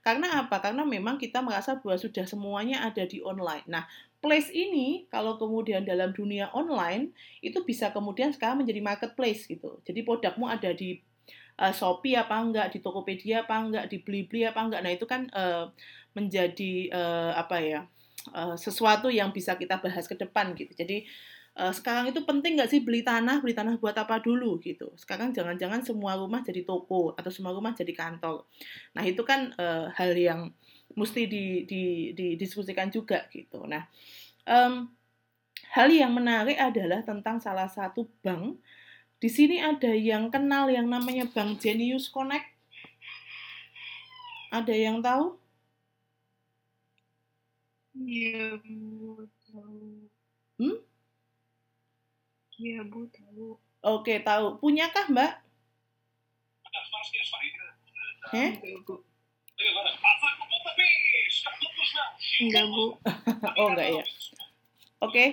Karena 0.02 0.46
apa? 0.46 0.64
Karena 0.64 0.88
memang 0.88 1.22
kita 1.22 1.44
merasa 1.44 1.78
bahwa 1.78 2.00
sudah 2.00 2.24
semuanya 2.24 2.88
ada 2.88 3.04
di 3.04 3.20
online. 3.20 3.68
Nah, 3.68 3.84
place 4.24 4.50
ini 4.50 5.06
kalau 5.14 5.36
kemudian 5.36 5.84
dalam 5.86 6.16
dunia 6.16 6.50
online 6.56 7.14
itu 7.44 7.62
bisa 7.68 7.94
kemudian 7.94 8.34
sekarang 8.34 8.64
menjadi 8.64 8.82
marketplace 8.82 9.46
gitu. 9.46 9.78
Jadi 9.86 10.08
produkmu 10.08 10.48
ada 10.48 10.74
di 10.74 11.04
uh, 11.60 11.74
Shopee 11.74 12.18
apa 12.18 12.38
enggak, 12.38 12.74
di 12.74 12.80
Tokopedia 12.80 13.44
apa 13.46 13.58
enggak, 13.58 13.86
di 13.92 14.02
Blibli 14.02 14.46
apa 14.46 14.64
enggak. 14.64 14.82
Nah, 14.86 14.92
itu 14.94 15.06
kan 15.06 15.30
uh, 15.34 15.70
menjadi 16.14 16.90
uh, 16.94 17.32
apa 17.38 17.58
ya? 17.62 17.82
Uh, 18.34 18.60
sesuatu 18.60 19.08
yang 19.08 19.32
bisa 19.32 19.56
kita 19.56 19.80
bahas 19.80 20.04
ke 20.06 20.16
depan 20.18 20.52
gitu. 20.56 20.74
Jadi 20.76 21.08
sekarang 21.58 22.06
itu 22.14 22.22
penting 22.22 22.54
nggak 22.54 22.70
sih 22.70 22.86
beli 22.86 23.02
tanah, 23.02 23.42
beli 23.42 23.58
tanah 23.58 23.82
buat 23.82 23.98
apa 23.98 24.22
dulu 24.22 24.62
gitu. 24.62 24.94
Sekarang 24.94 25.34
jangan-jangan 25.34 25.82
semua 25.82 26.14
rumah 26.14 26.46
jadi 26.46 26.62
toko 26.62 27.18
atau 27.18 27.34
semua 27.34 27.50
rumah 27.50 27.74
jadi 27.74 27.98
kantor. 27.98 28.46
Nah 28.94 29.02
itu 29.02 29.26
kan 29.26 29.58
uh, 29.58 29.90
hal 29.98 30.14
yang 30.14 30.54
mesti 30.94 31.26
di, 31.26 31.66
di, 31.66 32.14
didiskusikan 32.14 32.94
juga 32.94 33.26
gitu. 33.34 33.66
Nah 33.66 33.90
um, 34.46 34.86
hal 35.74 35.90
yang 35.90 36.14
menarik 36.14 36.62
adalah 36.62 37.04
tentang 37.04 37.42
salah 37.42 37.68
satu 37.68 38.08
bank 38.22 38.62
di 39.18 39.30
sini 39.34 39.58
ada 39.58 39.90
yang 39.98 40.30
kenal 40.30 40.70
yang 40.70 40.86
namanya 40.86 41.26
Bank 41.26 41.58
Genius 41.58 42.06
Connect. 42.06 42.46
Ada 44.54 44.74
yang 44.78 45.02
tahu? 45.02 45.36
Iya, 47.98 48.62
Bu, 48.62 49.26
tahu. 49.50 50.06
Hmm? 50.62 50.78
Iya, 52.62 52.80
Bu, 52.86 53.10
tahu. 53.10 53.58
Oke, 53.82 54.22
tahu. 54.22 54.62
Punyakah, 54.62 55.10
Mbak? 55.10 55.32
Eh? 58.38 58.50
Enggak, 62.38 62.66
Bu. 62.70 62.86
oh, 63.60 63.68
enggak 63.74 63.88
ya. 63.98 64.04
Oke. 65.02 65.26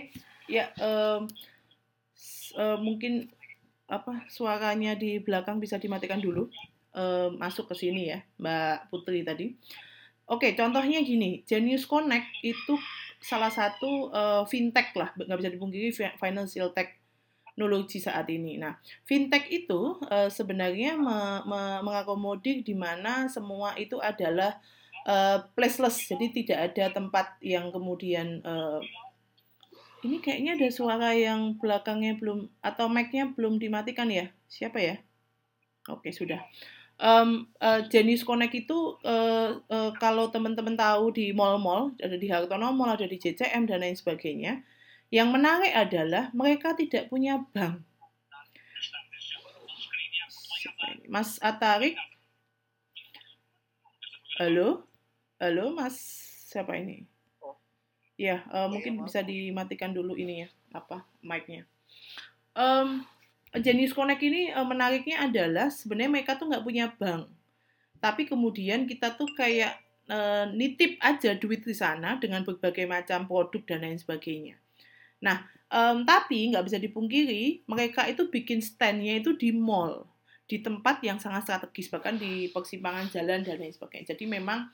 Ya, 0.49 0.73
um, 0.81 1.29
uh, 2.57 2.77
mungkin 2.81 3.29
apa 3.95 4.27
suaranya 4.27 4.99
di 4.99 5.23
belakang 5.23 5.63
bisa 5.63 5.79
dimatikan 5.79 6.19
dulu 6.19 6.51
uh, 6.99 7.31
masuk 7.39 7.71
ke 7.71 7.75
sini 7.87 8.11
ya 8.11 8.19
Mbak 8.43 8.91
Putri 8.91 9.23
tadi. 9.23 9.55
Oke, 10.25 10.57
contohnya 10.57 11.05
gini, 11.05 11.45
Genius 11.45 11.85
Connect 11.85 12.25
itu 12.41 12.81
salah 13.21 13.53
satu 13.53 14.09
uh, 14.09 14.49
fintech 14.49 14.97
lah, 14.97 15.13
nggak 15.13 15.37
bisa 15.37 15.53
dipungkiri 15.53 15.93
financial 16.17 16.73
technology 16.73 18.01
saat 18.01 18.25
ini. 18.33 18.57
Nah, 18.57 18.73
fintech 19.05 19.53
itu 19.53 20.01
uh, 20.09 20.33
sebenarnya 20.33 20.97
me 20.97 21.45
me 21.45 21.61
mengakomodir 21.85 22.65
di 22.65 22.73
mana 22.73 23.29
semua 23.29 23.77
itu 23.77 24.01
adalah 24.01 24.57
uh, 25.05 25.45
placeless, 25.53 26.09
jadi 26.09 26.27
tidak 26.33 26.59
ada 26.73 26.85
tempat 26.97 27.37
yang 27.45 27.69
kemudian 27.69 28.41
uh, 28.49 28.81
ini 30.05 30.21
kayaknya 30.21 30.61
ada 30.61 30.69
suara 30.69 31.17
yang 31.17 31.57
belakangnya 31.57 32.21
belum 32.21 32.53
atau 32.61 32.93
mic-nya 32.93 33.33
belum 33.33 33.57
dimatikan 33.57 34.13
ya. 34.13 34.29
Siapa 34.45 34.77
ya? 34.77 35.01
Oke, 35.89 36.13
sudah. 36.13 36.45
Um, 37.01 37.51
uh, 37.59 37.83
jenis 37.89 38.23
Connect 38.23 38.55
itu 38.55 39.01
uh, 39.03 39.59
uh, 39.65 39.91
kalau 39.97 40.29
teman-teman 40.29 40.77
tahu 40.77 41.11
di 41.11 41.33
mall-mall, 41.33 41.97
ada 41.99 42.15
di 42.21 42.29
Hartono 42.29 42.71
Mall, 42.71 42.95
ada 42.95 43.09
di 43.09 43.17
JCM 43.17 43.65
dan 43.65 43.81
lain 43.81 43.97
sebagainya. 43.97 44.63
Yang 45.09 45.29
menarik 45.33 45.73
adalah 45.73 46.31
mereka 46.37 46.77
tidak 46.77 47.09
punya 47.09 47.41
bank. 47.57 47.81
Mas 51.09 51.41
Atarik, 51.41 51.97
Halo? 54.35 54.91
Halo, 55.39 55.71
Mas 55.71 55.95
siapa 56.51 56.75
ini? 56.75 57.14
Ya, 58.15 58.47
uh, 58.55 58.71
mungkin 58.71 59.03
bisa 59.03 59.27
dimatikan 59.27 59.91
dulu 59.91 60.15
ini 60.15 60.47
ya, 60.47 60.49
apa 60.71 61.03
mic-nya. 61.19 61.67
Um, 62.55 63.03
jenis 63.51 63.91
connect 63.91 64.23
ini 64.23 64.55
uh, 64.55 64.63
menariknya 64.63 65.27
adalah 65.27 65.67
sebenarnya 65.67 66.23
mereka 66.23 66.39
tuh 66.39 66.47
nggak 66.47 66.63
punya 66.63 66.95
bank, 66.95 67.27
tapi 67.99 68.31
kemudian 68.31 68.87
kita 68.87 69.19
tuh 69.19 69.27
kayak 69.35 69.75
uh, 70.07 70.47
nitip 70.55 70.95
aja 71.03 71.35
duit 71.35 71.67
di 71.67 71.75
sana 71.75 72.15
dengan 72.23 72.47
berbagai 72.47 72.87
macam 72.87 73.27
produk 73.27 73.63
dan 73.67 73.83
lain 73.83 73.99
sebagainya. 73.99 74.55
Nah, 75.19 75.43
um, 75.75 76.07
tapi 76.07 76.55
nggak 76.55 76.71
bisa 76.71 76.79
dipungkiri 76.79 77.67
mereka 77.67 78.07
itu 78.07 78.31
bikin 78.31 78.63
standnya 78.63 79.19
itu 79.19 79.35
di 79.35 79.51
mall 79.51 80.07
di 80.45 80.61
tempat 80.61 81.01
yang 81.01 81.17
sangat 81.17 81.49
strategis 81.49 81.89
bahkan 81.89 82.21
di 82.21 82.53
persimpangan 82.53 83.09
jalan 83.09 83.41
dan 83.41 83.57
lain 83.57 83.73
sebagainya. 83.73 84.13
Jadi 84.13 84.29
memang 84.29 84.69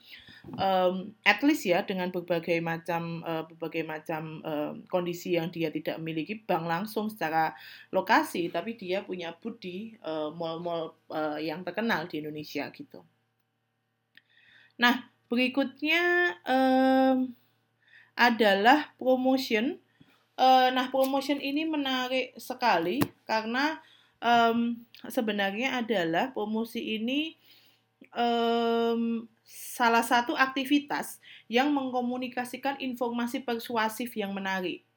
um, 0.59 1.15
at 1.23 1.39
least 1.47 1.63
ya 1.63 1.79
dengan 1.87 2.11
berbagai 2.11 2.59
macam 2.59 3.23
uh, 3.23 3.47
berbagai 3.47 3.87
macam 3.87 4.43
uh, 4.43 4.75
kondisi 4.91 5.39
yang 5.39 5.47
dia 5.47 5.71
tidak 5.71 5.95
memiliki 6.03 6.43
bank 6.43 6.67
langsung 6.67 7.07
secara 7.07 7.55
lokasi, 7.95 8.51
tapi 8.51 8.75
dia 8.75 9.07
punya 9.07 9.31
booth 9.31 9.63
di 9.63 9.95
mall-mall 10.35 10.91
uh, 11.07 11.39
yang 11.39 11.63
terkenal 11.63 12.03
di 12.11 12.19
Indonesia 12.19 12.67
gitu. 12.75 12.99
Nah 14.75 15.07
berikutnya 15.31 16.35
um, 16.43 17.31
adalah 18.19 18.91
promotion. 18.99 19.79
Uh, 20.35 20.67
nah 20.75 20.91
promotion 20.91 21.39
ini 21.39 21.63
menarik 21.63 22.35
sekali 22.35 22.99
karena 23.23 23.79
um, 24.21 24.79
sebenarnya 25.09 25.81
adalah 25.81 26.31
promosi 26.31 27.01
ini 27.01 27.35
um, 28.15 29.27
salah 29.51 30.05
satu 30.05 30.37
aktivitas 30.37 31.19
yang 31.51 31.73
mengkomunikasikan 31.75 32.79
informasi 32.79 33.43
persuasif 33.43 34.15
yang 34.15 34.31
menarik. 34.31 34.87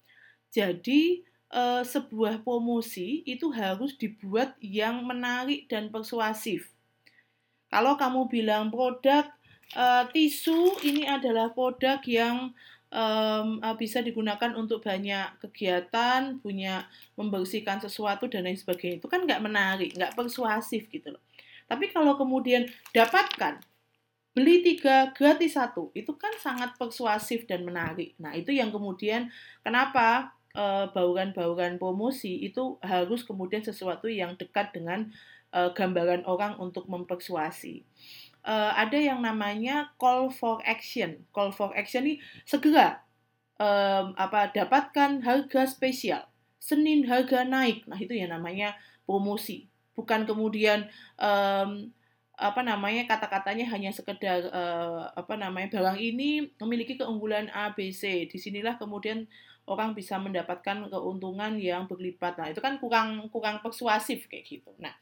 Jadi 0.54 1.26
uh, 1.50 1.82
sebuah 1.82 2.46
promosi 2.46 3.26
itu 3.26 3.50
harus 3.50 3.98
dibuat 3.98 4.54
yang 4.62 5.02
menarik 5.02 5.66
dan 5.66 5.90
persuasif. 5.90 6.70
Kalau 7.74 7.98
kamu 7.98 8.30
bilang 8.30 8.70
produk 8.70 9.26
uh, 9.74 10.06
tisu 10.14 10.78
ini 10.86 11.10
adalah 11.10 11.50
produk 11.50 11.98
yang 12.06 12.54
um, 12.94 13.58
bisa 13.74 13.98
digunakan 13.98 14.54
untuk 14.54 14.86
banyak 14.86 15.42
kegiatan, 15.42 16.38
punya 16.38 16.86
membersihkan 17.18 17.82
sesuatu 17.82 18.30
dan 18.30 18.46
lain 18.46 18.54
sebagainya. 18.54 19.02
Itu 19.02 19.10
kan 19.10 19.26
nggak 19.26 19.42
menarik, 19.42 19.90
nggak 19.98 20.14
persuasif 20.14 20.86
gitu 20.88 21.12
loh. 21.12 21.22
Tapi 21.66 21.90
kalau 21.90 22.14
kemudian 22.14 22.70
dapatkan 22.94 23.58
beli 24.30 24.62
tiga 24.62 25.10
gratis 25.10 25.58
satu, 25.58 25.90
itu 25.98 26.14
kan 26.14 26.32
sangat 26.38 26.78
persuasif 26.78 27.50
dan 27.50 27.66
menarik. 27.66 28.14
Nah 28.22 28.30
itu 28.38 28.54
yang 28.54 28.70
kemudian 28.70 29.34
kenapa 29.66 30.32
bauran-bauran 30.94 31.82
promosi 31.82 32.46
itu 32.46 32.78
harus 32.78 33.26
kemudian 33.26 33.66
sesuatu 33.66 34.06
yang 34.06 34.38
dekat 34.38 34.70
dengan 34.70 35.10
gambaran 35.50 36.22
orang 36.30 36.58
untuk 36.62 36.86
mempersuasi 36.86 37.82
uh, 38.46 38.72
ada 38.76 39.00
yang 39.00 39.24
namanya 39.24 39.90
call 39.98 40.30
for 40.30 40.60
action. 40.62 41.24
Call 41.32 41.50
for 41.50 41.74
action 41.74 42.04
ini 42.04 42.20
segera 42.44 43.02
um, 43.58 44.14
apa 44.14 44.52
dapatkan 44.54 45.24
harga 45.24 45.66
spesial. 45.66 46.28
Senin 46.60 47.04
harga 47.04 47.44
naik. 47.44 47.84
Nah, 47.84 48.00
itu 48.00 48.16
yang 48.16 48.32
namanya 48.32 48.76
promosi. 49.04 49.68
Bukan 49.92 50.24
kemudian 50.24 50.88
um, 51.20 51.92
apa 52.34 52.66
namanya 52.66 53.06
kata-katanya 53.06 53.68
hanya 53.70 53.94
sekedar 53.94 54.50
uh, 54.50 55.06
apa 55.14 55.38
namanya 55.38 55.70
barang 55.70 56.00
ini 56.02 56.50
memiliki 56.58 56.98
keunggulan 56.98 57.46
A 57.52 57.70
B 57.76 57.92
C. 57.92 58.26
Di 58.26 58.40
sinilah 58.40 58.74
kemudian 58.80 59.28
orang 59.70 59.94
bisa 59.94 60.20
mendapatkan 60.20 60.88
keuntungan 60.88 61.56
yang 61.60 61.84
berlipat. 61.88 62.36
Nah, 62.36 62.48
itu 62.48 62.58
kan 62.64 62.80
kurang 62.82 63.28
kurang 63.28 63.60
persuasif 63.62 64.26
kayak 64.28 64.44
gitu. 64.44 64.72
Nah, 64.80 64.92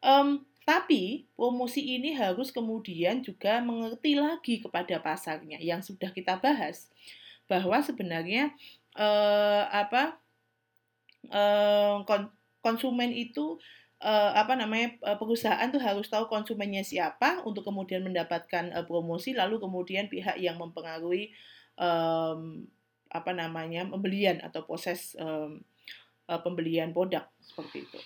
um, 0.00 0.42
tapi 0.64 1.28
promosi 1.36 1.84
ini 1.84 2.16
harus 2.16 2.48
kemudian 2.48 3.20
juga 3.20 3.60
mengerti 3.60 4.16
lagi 4.16 4.64
kepada 4.64 4.96
pasarnya 5.00 5.60
yang 5.60 5.84
sudah 5.84 6.08
kita 6.08 6.40
bahas. 6.40 6.88
Bahwa 7.44 7.84
sebenarnya 7.84 8.56
eh, 8.96 9.64
apa 9.68 10.16
eh, 11.28 11.96
konsumen 12.64 13.12
itu 13.12 13.60
eh, 14.00 14.32
apa 14.32 14.56
namanya 14.56 14.96
eh, 15.04 15.16
perusahaan 15.20 15.68
tuh 15.68 15.82
harus 15.84 16.08
tahu 16.08 16.28
konsumennya 16.32 16.80
siapa 16.80 17.44
untuk 17.44 17.68
kemudian 17.68 18.00
mendapatkan 18.00 18.72
eh, 18.72 18.84
promosi 18.88 19.36
lalu 19.36 19.60
kemudian 19.60 20.08
pihak 20.08 20.40
yang 20.40 20.56
mempengaruhi 20.56 21.32
eh, 21.76 22.36
apa 23.14 23.30
namanya 23.30 23.86
pembelian 23.86 24.40
atau 24.40 24.64
proses 24.64 25.12
eh, 25.20 25.50
pembelian 26.24 26.90
produk 26.90 27.28
seperti 27.40 27.84
itu. 27.84 27.98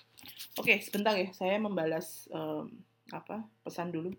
Oke, 0.59 0.83
sebentar 0.83 1.15
ya, 1.15 1.31
saya 1.31 1.57
membalas 1.63 2.27
um, 2.35 2.67
apa 3.15 3.47
pesan 3.63 3.95
dulu. 3.95 4.11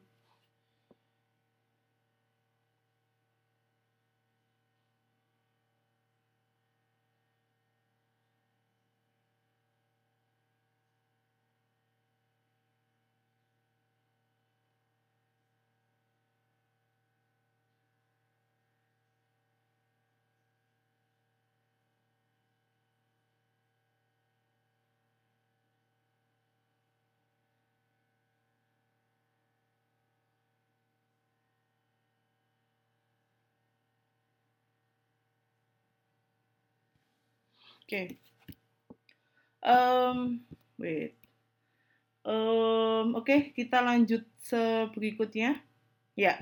Okay. 37.90 38.22
Um, 39.66 40.46
wait. 40.78 41.18
Um, 42.22 43.18
Oke, 43.18 43.26
okay, 43.26 43.40
kita 43.50 43.82
lanjut 43.82 44.22
berikutnya. 44.94 45.58
Ya, 46.14 46.38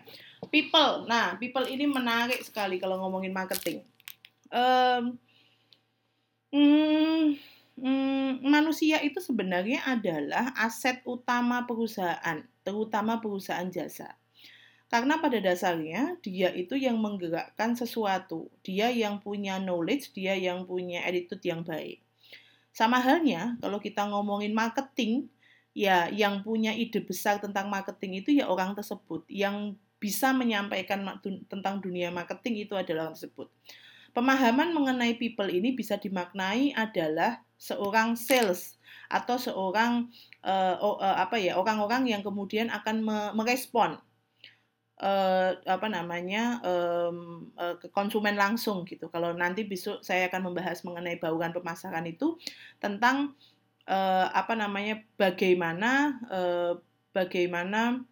people. 0.52 1.08
Nah, 1.08 1.40
people 1.40 1.64
ini 1.72 1.88
menarik 1.88 2.44
sekali 2.44 2.84
kalau 2.84 3.00
ngomongin 3.00 3.32
marketing. 3.32 3.88
Um, 4.52 5.16
hmm, 6.52 7.40
hmm, 7.80 8.44
manusia 8.44 9.00
itu 9.00 9.24
sebenarnya 9.24 9.88
adalah 9.88 10.52
aset 10.60 11.00
utama 11.08 11.64
perusahaan, 11.64 12.44
terutama 12.60 13.24
perusahaan 13.24 13.72
jasa. 13.72 14.20
Karena 14.88 15.20
pada 15.20 15.36
dasarnya 15.44 16.16
dia 16.24 16.48
itu 16.56 16.80
yang 16.80 16.96
menggerakkan 17.04 17.76
sesuatu, 17.76 18.48
dia 18.64 18.88
yang 18.88 19.20
punya 19.20 19.60
knowledge, 19.60 20.16
dia 20.16 20.32
yang 20.40 20.64
punya 20.64 21.04
attitude 21.04 21.44
yang 21.44 21.68
baik. 21.68 22.00
Sama 22.72 23.04
halnya 23.04 23.60
kalau 23.60 23.84
kita 23.84 24.08
ngomongin 24.08 24.56
marketing, 24.56 25.28
ya 25.76 26.08
yang 26.08 26.40
punya 26.40 26.72
ide 26.72 27.04
besar 27.04 27.44
tentang 27.44 27.68
marketing 27.68 28.24
itu 28.24 28.32
ya 28.32 28.48
orang 28.48 28.80
tersebut, 28.80 29.28
yang 29.28 29.76
bisa 30.00 30.32
menyampaikan 30.32 31.04
tentang 31.52 31.84
dunia 31.84 32.08
marketing 32.08 32.64
itu 32.64 32.74
adalah 32.80 33.12
orang 33.12 33.18
tersebut. 33.20 33.52
Pemahaman 34.16 34.72
mengenai 34.72 35.20
people 35.20 35.52
ini 35.52 35.76
bisa 35.76 36.00
dimaknai 36.00 36.72
adalah 36.74 37.44
seorang 37.60 38.16
sales 38.16 38.80
atau 39.12 39.36
seorang 39.36 40.08
uh, 40.48 40.80
uh, 40.80 41.18
apa 41.20 41.38
ya 41.42 41.60
orang-orang 41.60 42.08
yang 42.08 42.22
kemudian 42.24 42.72
akan 42.72 43.04
merespon 43.36 44.00
uh, 45.02 45.52
apa 45.66 45.88
namanya 45.90 46.62
um, 46.66 47.50
uh, 47.58 47.78
ke 47.78 47.90
konsumen 47.94 48.34
langsung 48.38 48.84
gitu. 48.86 49.10
Kalau 49.14 49.34
nanti 49.34 49.66
besok 49.66 50.02
saya 50.02 50.30
akan 50.30 50.52
membahas 50.52 50.82
mengenai 50.82 51.22
bauran 51.22 51.54
pemasaran 51.54 52.06
itu 52.10 52.38
tentang 52.82 53.38
uh, 53.86 54.28
apa 54.34 54.54
namanya 54.58 55.02
bagaimana 55.18 56.22
bagaimana 57.14 58.06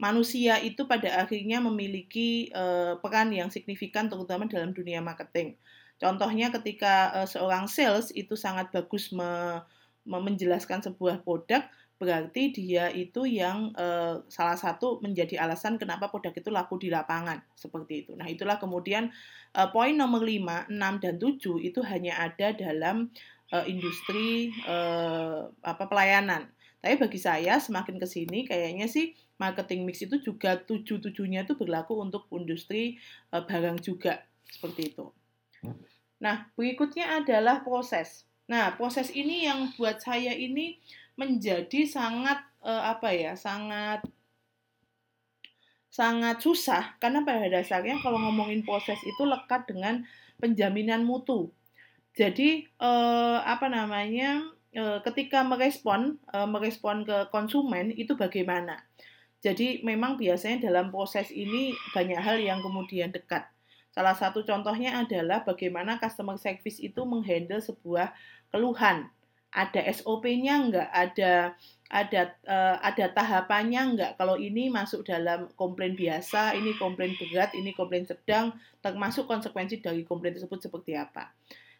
manusia 0.00 0.56
itu 0.64 0.88
pada 0.88 1.20
akhirnya 1.20 1.60
memiliki 1.60 2.48
peran 3.04 3.28
yang 3.28 3.52
signifikan 3.52 4.08
terutama 4.08 4.48
dalam 4.48 4.72
dunia 4.72 5.04
marketing. 5.04 5.60
Contohnya 6.00 6.48
ketika 6.48 7.12
seorang 7.28 7.68
sales 7.68 8.08
itu 8.16 8.40
sangat 8.40 8.72
bagus 8.72 9.12
me 9.12 9.60
menjelaskan 10.08 10.80
sebuah 10.80 11.20
produk, 11.24 11.64
berarti 11.94 12.50
dia 12.50 12.90
itu 12.90 13.22
yang 13.24 13.70
uh, 13.78 14.20
salah 14.26 14.58
satu 14.58 14.98
menjadi 14.98 15.38
alasan 15.38 15.78
kenapa 15.78 16.10
produk 16.10 16.34
itu 16.34 16.50
laku 16.50 16.74
di 16.76 16.90
lapangan 16.90 17.38
seperti 17.54 18.06
itu. 18.06 18.12
Nah, 18.18 18.26
itulah 18.26 18.58
kemudian 18.58 19.14
uh, 19.54 19.70
poin 19.70 19.94
nomor 19.94 20.26
5, 20.26 20.68
6 20.68 20.74
dan 20.74 21.14
7 21.16 21.62
itu 21.62 21.80
hanya 21.86 22.18
ada 22.18 22.50
dalam 22.52 23.14
uh, 23.54 23.64
industri 23.64 24.50
uh, 24.66 25.46
apa 25.62 25.84
pelayanan. 25.86 26.50
Tapi 26.84 27.00
bagi 27.00 27.16
saya 27.16 27.56
semakin 27.62 27.96
ke 27.96 28.04
sini 28.04 28.44
kayaknya 28.44 28.84
sih 28.90 29.16
marketing 29.40 29.88
mix 29.88 30.04
itu 30.04 30.20
juga 30.20 30.60
tujuh-tujuhnya 30.60 31.48
itu 31.48 31.56
berlaku 31.56 31.96
untuk 31.96 32.28
industri 32.34 32.98
uh, 33.32 33.40
barang 33.46 33.80
juga 33.80 34.20
seperti 34.50 34.92
itu. 34.92 35.08
Nah, 36.20 36.48
berikutnya 36.58 37.22
adalah 37.22 37.64
proses. 37.64 38.28
Nah, 38.44 38.76
proses 38.76 39.08
ini 39.16 39.48
yang 39.48 39.72
buat 39.80 40.04
saya 40.04 40.36
ini 40.36 40.76
menjadi 41.14 41.86
sangat 41.86 42.42
uh, 42.62 42.92
apa 42.94 43.14
ya, 43.14 43.32
sangat 43.38 44.02
sangat 45.94 46.42
susah 46.42 46.98
karena 46.98 47.22
pada 47.22 47.46
dasarnya 47.46 48.02
kalau 48.02 48.18
ngomongin 48.18 48.66
proses 48.66 48.98
itu 49.06 49.22
lekat 49.22 49.70
dengan 49.70 50.02
penjaminan 50.42 51.06
mutu. 51.06 51.54
Jadi 52.18 52.66
eh, 52.66 53.38
apa 53.42 53.70
namanya 53.70 54.42
eh, 54.74 54.98
ketika 55.06 55.46
merespon 55.46 56.18
eh, 56.34 56.48
merespon 56.50 57.06
ke 57.06 57.30
konsumen 57.30 57.94
itu 57.94 58.18
bagaimana? 58.18 58.82
Jadi 59.38 59.86
memang 59.86 60.18
biasanya 60.18 60.66
dalam 60.66 60.90
proses 60.90 61.30
ini 61.30 61.70
banyak 61.94 62.18
hal 62.18 62.42
yang 62.42 62.58
kemudian 62.58 63.14
dekat. 63.14 63.46
Salah 63.94 64.18
satu 64.18 64.42
contohnya 64.42 64.98
adalah 64.98 65.46
bagaimana 65.46 66.02
customer 66.02 66.34
service 66.34 66.82
itu 66.82 67.06
menghandle 67.06 67.62
sebuah 67.62 68.10
keluhan. 68.50 69.06
Ada 69.54 69.86
SOP-nya 69.94 70.54
enggak? 70.58 70.88
Ada 70.90 71.54
ada 71.94 72.34
uh, 72.50 72.76
ada 72.82 73.06
tahapannya 73.14 73.94
enggak 73.94 74.12
kalau 74.18 74.34
ini 74.34 74.66
masuk 74.66 75.06
dalam 75.06 75.46
komplain 75.54 75.94
biasa 75.94 76.58
ini 76.58 76.74
komplain 76.74 77.14
berat 77.14 77.54
ini 77.54 77.70
komplain 77.70 78.02
sedang 78.02 78.50
termasuk 78.82 79.30
konsekuensi 79.30 79.78
dari 79.78 80.02
komplain 80.02 80.34
tersebut 80.34 80.58
seperti 80.58 80.98
apa 80.98 81.30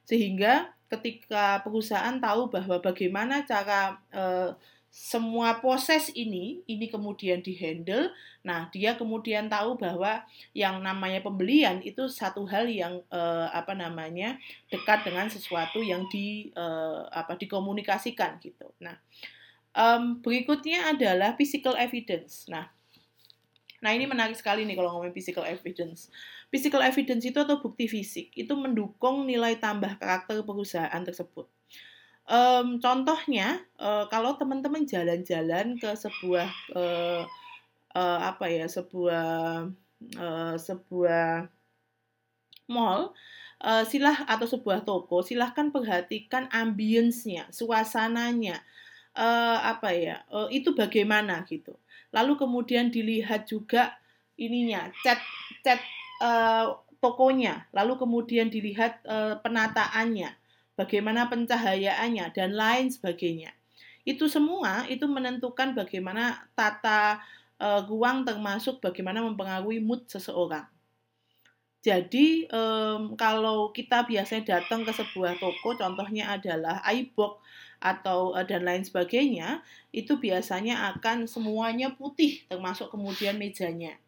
sehingga 0.07 0.71
ketika 0.87 1.65
perusahaan 1.67 2.15
tahu 2.23 2.53
bahwa 2.53 2.79
bagaimana 2.79 3.43
cara 3.43 3.99
uh, 4.15 4.55
semua 4.95 5.59
proses 5.59 6.15
ini 6.15 6.63
ini 6.71 6.87
kemudian 6.87 7.43
dihandle 7.43 8.15
nah 8.47 8.71
dia 8.71 8.95
kemudian 8.95 9.51
tahu 9.51 9.75
bahwa 9.75 10.23
yang 10.55 10.79
namanya 10.79 11.19
pembelian 11.19 11.83
itu 11.83 12.07
satu 12.07 12.47
hal 12.47 12.71
yang 12.71 13.03
uh, 13.11 13.51
apa 13.51 13.75
namanya 13.75 14.39
dekat 14.71 15.03
dengan 15.03 15.27
sesuatu 15.27 15.83
yang 15.83 16.07
di 16.15 16.55
uh, 16.55 17.11
apa 17.11 17.35
dikomunikasikan 17.35 18.39
gitu 18.39 18.71
nah 18.79 18.95
Um, 19.75 20.23
berikutnya 20.23 20.95
adalah 20.95 21.35
physical 21.35 21.75
evidence. 21.75 22.47
Nah, 22.47 22.71
nah 23.83 23.91
ini 23.91 24.07
menarik 24.07 24.39
sekali 24.39 24.63
nih 24.63 24.79
kalau 24.79 24.95
ngomongin 24.95 25.11
physical 25.11 25.43
evidence. 25.43 26.15
Physical 26.55 26.79
evidence 26.79 27.27
itu 27.27 27.35
atau 27.43 27.59
bukti 27.59 27.91
fisik 27.91 28.31
itu 28.39 28.55
mendukung 28.55 29.27
nilai 29.27 29.59
tambah 29.59 29.99
karakter 29.99 30.47
perusahaan 30.47 31.03
tersebut. 31.03 31.51
Um, 32.25 32.81
contohnya, 32.81 33.61
uh, 33.77 34.09
kalau 34.09 34.41
teman-teman 34.41 34.89
jalan-jalan 34.89 35.77
ke 35.77 35.93
sebuah 35.93 36.49
uh, 36.73 37.23
uh, 37.93 38.19
apa 38.25 38.49
ya, 38.49 38.65
sebuah 38.65 39.29
uh, 40.17 40.55
sebuah 40.57 41.53
mall, 42.73 43.13
uh, 43.61 43.85
silah 43.85 44.25
atau 44.25 44.49
sebuah 44.49 44.89
toko, 44.89 45.21
silahkan 45.21 45.69
perhatikan 45.69 46.49
ambience-nya, 46.49 47.53
suasananya, 47.53 48.65
uh, 49.15 49.59
apa 49.77 49.93
ya 49.95 50.17
uh, 50.33 50.49
itu 50.51 50.73
bagaimana 50.73 51.45
gitu. 51.45 51.77
Lalu 52.15 52.39
kemudian 52.39 52.89
dilihat 52.89 53.45
juga 53.51 53.99
ininya 54.39 54.91
cat 55.03 55.21
cat 55.61 55.81
uh, 56.23 56.79
tokonya. 57.05 57.67
Lalu 57.75 58.01
kemudian 58.01 58.49
dilihat 58.49 59.03
uh, 59.05 59.39
penataannya 59.45 60.44
bagaimana 60.75 61.27
pencahayaannya 61.31 62.31
dan 62.35 62.55
lain 62.55 62.91
sebagainya 62.91 63.55
itu 64.05 64.29
semua 64.29 64.85
itu 64.87 65.09
menentukan 65.09 65.73
bagaimana 65.73 66.45
tata 66.53 67.25
uh, 67.59 67.81
ruang 67.89 68.23
termasuk 68.29 68.79
bagaimana 68.85 69.25
mempengaruhi 69.25 69.81
mood 69.81 70.05
seseorang 70.07 70.69
jadi 71.85 72.49
um, 72.49 73.13
kalau 73.13 73.69
kita 73.69 74.09
biasanya 74.09 74.57
datang 74.57 74.89
ke 74.89 74.93
sebuah 74.97 75.37
toko, 75.37 75.77
contohnya 75.77 76.33
adalah 76.33 76.81
iBook 76.89 77.45
atau 77.77 78.33
uh, 78.33 78.41
dan 78.41 78.65
lain 78.65 78.81
sebagainya, 78.89 79.61
itu 79.93 80.17
biasanya 80.17 80.97
akan 80.97 81.29
semuanya 81.29 81.93
putih, 81.93 82.41
termasuk 82.49 82.89
kemudian 82.89 83.37
mejanya. 83.37 84.01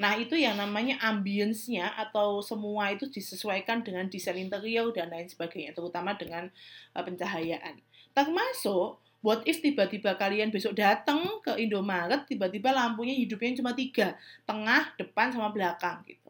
Nah 0.00 0.16
itu 0.16 0.34
yang 0.38 0.56
namanya 0.56 0.96
ambience-nya 1.04 1.92
atau 1.96 2.40
semua 2.40 2.88
itu 2.92 3.08
disesuaikan 3.12 3.84
dengan 3.84 4.08
desain 4.08 4.40
interior 4.40 4.88
dan 4.90 5.12
lain 5.12 5.28
sebagainya, 5.28 5.76
terutama 5.76 6.16
dengan 6.16 6.48
uh, 6.96 7.02
pencahayaan. 7.04 7.80
Termasuk 8.12 9.00
What 9.22 9.46
if 9.46 9.62
tiba-tiba 9.62 10.18
kalian 10.18 10.50
besok 10.50 10.74
datang 10.74 11.22
ke 11.46 11.54
Indomaret, 11.54 12.26
tiba-tiba 12.26 12.74
lampunya 12.74 13.14
hidupnya 13.14 13.54
cuma 13.54 13.70
tiga, 13.70 14.18
tengah, 14.42 14.98
depan, 14.98 15.30
sama 15.30 15.54
belakang 15.54 16.02
gitu 16.10 16.22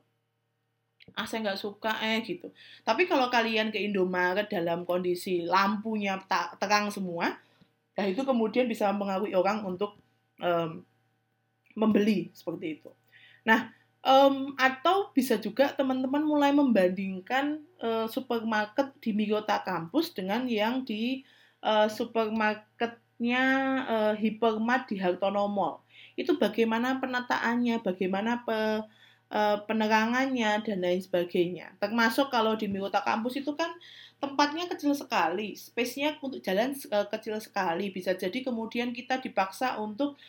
ah 1.16 1.26
saya 1.28 1.44
nggak 1.44 1.60
suka 1.60 1.92
eh 2.00 2.24
gitu. 2.24 2.48
Tapi 2.86 3.04
kalau 3.04 3.28
kalian 3.28 3.68
ke 3.68 3.78
Indomaret 3.80 4.48
dalam 4.48 4.88
kondisi 4.88 5.44
lampunya 5.44 6.16
terang 6.56 6.88
semua, 6.88 7.36
nah 7.96 8.04
itu 8.08 8.22
kemudian 8.24 8.64
bisa 8.64 8.88
mempengaruhi 8.92 9.36
orang 9.36 9.64
untuk 9.66 9.98
um, 10.40 10.80
membeli 11.76 12.32
seperti 12.32 12.80
itu. 12.80 12.90
Nah, 13.42 13.70
um, 14.02 14.54
atau 14.58 15.10
bisa 15.14 15.38
juga 15.38 15.70
teman-teman 15.74 16.22
mulai 16.22 16.50
membandingkan 16.54 17.62
uh, 17.82 18.06
supermarket 18.10 18.94
di 19.02 19.14
Migota 19.14 19.62
kampus 19.62 20.14
dengan 20.14 20.46
yang 20.46 20.82
di 20.82 21.22
uh, 21.62 21.86
supermarketnya 21.90 23.44
uh, 23.86 24.14
Hypermart 24.18 24.90
di 24.90 24.98
Hartono 24.98 25.46
Mall. 25.50 25.82
Itu 26.18 26.36
bagaimana 26.36 27.00
penataannya, 27.00 27.80
bagaimana 27.80 28.44
pe, 28.44 28.84
penerangannya 29.64 30.60
dan 30.60 30.84
lain 30.84 31.00
sebagainya. 31.00 31.72
Termasuk 31.80 32.28
kalau 32.28 32.52
di 32.52 32.68
Mirota 32.68 33.00
kampus 33.00 33.40
itu 33.40 33.56
kan 33.56 33.72
tempatnya 34.20 34.68
kecil 34.68 34.92
sekali, 34.92 35.56
space-nya 35.56 36.20
untuk 36.20 36.44
jalan 36.44 36.76
kecil 37.08 37.40
sekali. 37.40 37.88
Bisa 37.88 38.12
jadi 38.12 38.44
kemudian 38.44 38.92
kita 38.92 39.24
dipaksa 39.24 39.80
untuk 39.80 40.20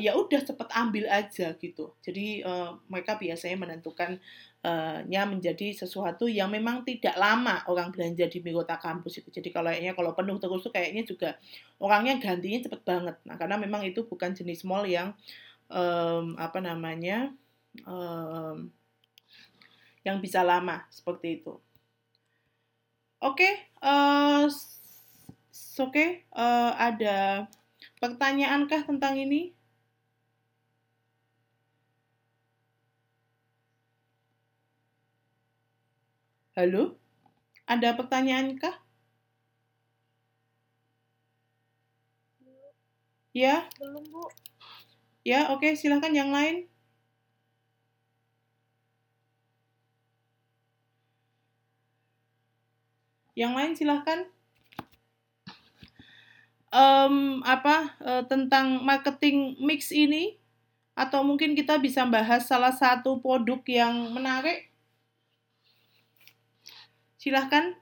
ya 0.00 0.16
udah 0.16 0.40
cepet 0.40 0.68
ambil 0.72 1.04
aja 1.12 1.52
gitu. 1.60 1.92
Jadi 2.00 2.40
uh, 2.40 2.80
mereka 2.88 3.20
biasanya 3.20 3.60
menentukan 3.60 4.16
uh, 4.64 5.04
nya 5.04 5.28
menjadi 5.28 5.76
sesuatu 5.76 6.24
yang 6.24 6.48
memang 6.48 6.88
tidak 6.88 7.12
lama 7.20 7.60
orang 7.68 7.92
belanja 7.92 8.26
di 8.32 8.40
Mirota 8.40 8.80
kampus 8.80 9.20
itu. 9.20 9.28
Jadi 9.28 9.52
kalau 9.52 9.68
kayaknya 9.68 9.92
kalau 9.92 10.16
penuh 10.16 10.40
terus 10.40 10.64
tuh 10.64 10.72
kayaknya 10.72 11.04
juga 11.04 11.36
orangnya 11.76 12.16
gantinya 12.16 12.64
cepet 12.64 12.80
banget. 12.80 13.16
Nah 13.28 13.36
karena 13.36 13.60
memang 13.60 13.84
itu 13.84 14.08
bukan 14.08 14.32
jenis 14.32 14.64
mall 14.64 14.88
yang 14.88 15.12
um, 15.68 16.32
apa 16.40 16.58
namanya 16.64 17.36
um, 17.84 18.72
yang 20.02 20.18
bisa 20.18 20.40
lama 20.42 20.88
seperti 20.88 21.44
itu. 21.44 21.54
Oke, 23.22 23.46
okay, 23.46 23.54
uh, 23.86 24.50
oke, 24.50 25.94
okay, 25.94 26.26
uh, 26.34 26.74
ada 26.74 27.46
pertanyaankah 28.02 28.82
tentang 28.90 29.14
ini? 29.14 29.54
Halo, 36.58 36.98
ada 37.70 37.94
pertanyaankah? 37.94 38.74
Ya? 43.32 43.68
Belum, 43.80 44.04
Bu. 44.12 44.28
Ya, 45.24 45.50
oke, 45.54 45.62
okay, 45.64 45.72
silahkan 45.78 46.12
yang 46.12 46.30
lain. 46.34 46.66
Yang 53.36 53.52
lain 53.56 53.72
silahkan. 53.76 54.18
Um, 56.72 57.44
apa 57.44 58.00
uh, 58.00 58.24
tentang 58.24 58.80
marketing 58.80 59.60
mix 59.60 59.92
ini? 59.92 60.40
Atau 60.96 61.20
mungkin 61.20 61.52
kita 61.52 61.76
bisa 61.76 62.08
bahas 62.08 62.48
salah 62.48 62.72
satu 62.72 63.20
produk 63.20 63.60
yang 63.68 64.12
menarik? 64.16 64.72
Silahkan. 67.20 67.76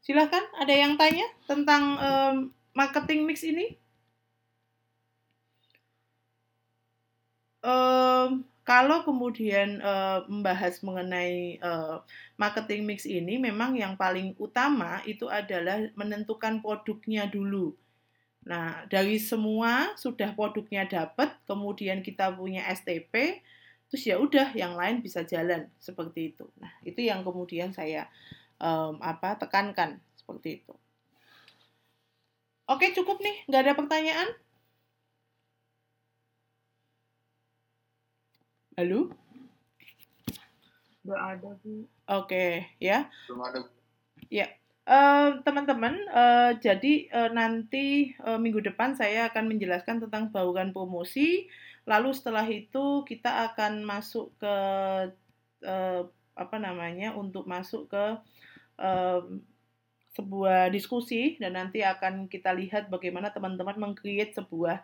Silahkan, 0.00 0.40
ada 0.56 0.72
yang 0.72 0.96
tanya 0.96 1.28
tentang 1.44 1.82
um, 2.00 2.36
marketing 2.72 3.28
mix 3.28 3.44
ini? 3.44 3.76
Kalau 8.68 9.00
kemudian 9.00 9.80
uh, 9.80 10.28
membahas 10.28 10.84
mengenai 10.84 11.56
uh, 11.64 12.04
marketing 12.36 12.84
mix 12.84 13.08
ini, 13.08 13.40
memang 13.40 13.72
yang 13.80 13.96
paling 13.96 14.36
utama 14.36 15.00
itu 15.08 15.24
adalah 15.24 15.88
menentukan 15.96 16.60
produknya 16.60 17.24
dulu. 17.24 17.72
Nah, 18.44 18.84
dari 18.92 19.16
semua 19.16 19.96
sudah 19.96 20.36
produknya 20.36 20.84
dapat, 20.84 21.32
kemudian 21.48 22.04
kita 22.04 22.28
punya 22.36 22.68
STP, 22.68 23.40
terus 23.88 24.04
ya 24.04 24.20
udah 24.20 24.52
yang 24.52 24.76
lain 24.76 25.00
bisa 25.00 25.24
jalan 25.24 25.66
seperti 25.80 26.36
itu. 26.36 26.44
Nah 26.60 26.68
itu 26.84 27.00
yang 27.00 27.24
kemudian 27.24 27.72
saya 27.72 28.06
um, 28.60 29.00
apa 29.00 29.40
tekankan 29.40 29.96
seperti 30.12 30.62
itu. 30.62 30.74
Oke 32.68 32.92
cukup 32.92 33.16
nih 33.24 33.48
nggak 33.48 33.62
ada 33.64 33.74
pertanyaan 33.74 34.28
halo 38.78 39.10
Nggak 41.02 41.22
ada, 41.24 41.50
Bu. 41.64 41.88
Oke, 42.04 42.68
ya. 42.78 43.08
Belum 43.26 43.40
ada. 43.40 43.64
Ya, 44.28 44.52
Eh, 44.88 45.30
teman-teman, 45.44 46.00
uh, 46.16 46.56
jadi 46.64 47.12
uh, 47.12 47.28
nanti 47.28 48.16
uh, 48.24 48.40
minggu 48.40 48.64
depan 48.64 48.96
saya 48.96 49.28
akan 49.28 49.52
menjelaskan 49.52 50.00
tentang 50.00 50.32
bauran 50.32 50.72
promosi. 50.72 51.44
Lalu 51.84 52.16
setelah 52.16 52.48
itu 52.48 53.04
kita 53.04 53.52
akan 53.52 53.84
masuk 53.84 54.32
ke 54.40 54.56
uh, 55.68 56.08
apa 56.32 56.56
namanya 56.56 57.12
untuk 57.12 57.44
masuk 57.44 57.92
ke 57.92 58.04
uh, 58.80 59.20
sebuah 60.16 60.72
diskusi 60.72 61.36
dan 61.36 61.60
nanti 61.60 61.84
akan 61.84 62.24
kita 62.24 62.56
lihat 62.56 62.88
bagaimana 62.88 63.28
teman-teman 63.28 63.76
mengcreate 63.76 64.40
sebuah 64.40 64.80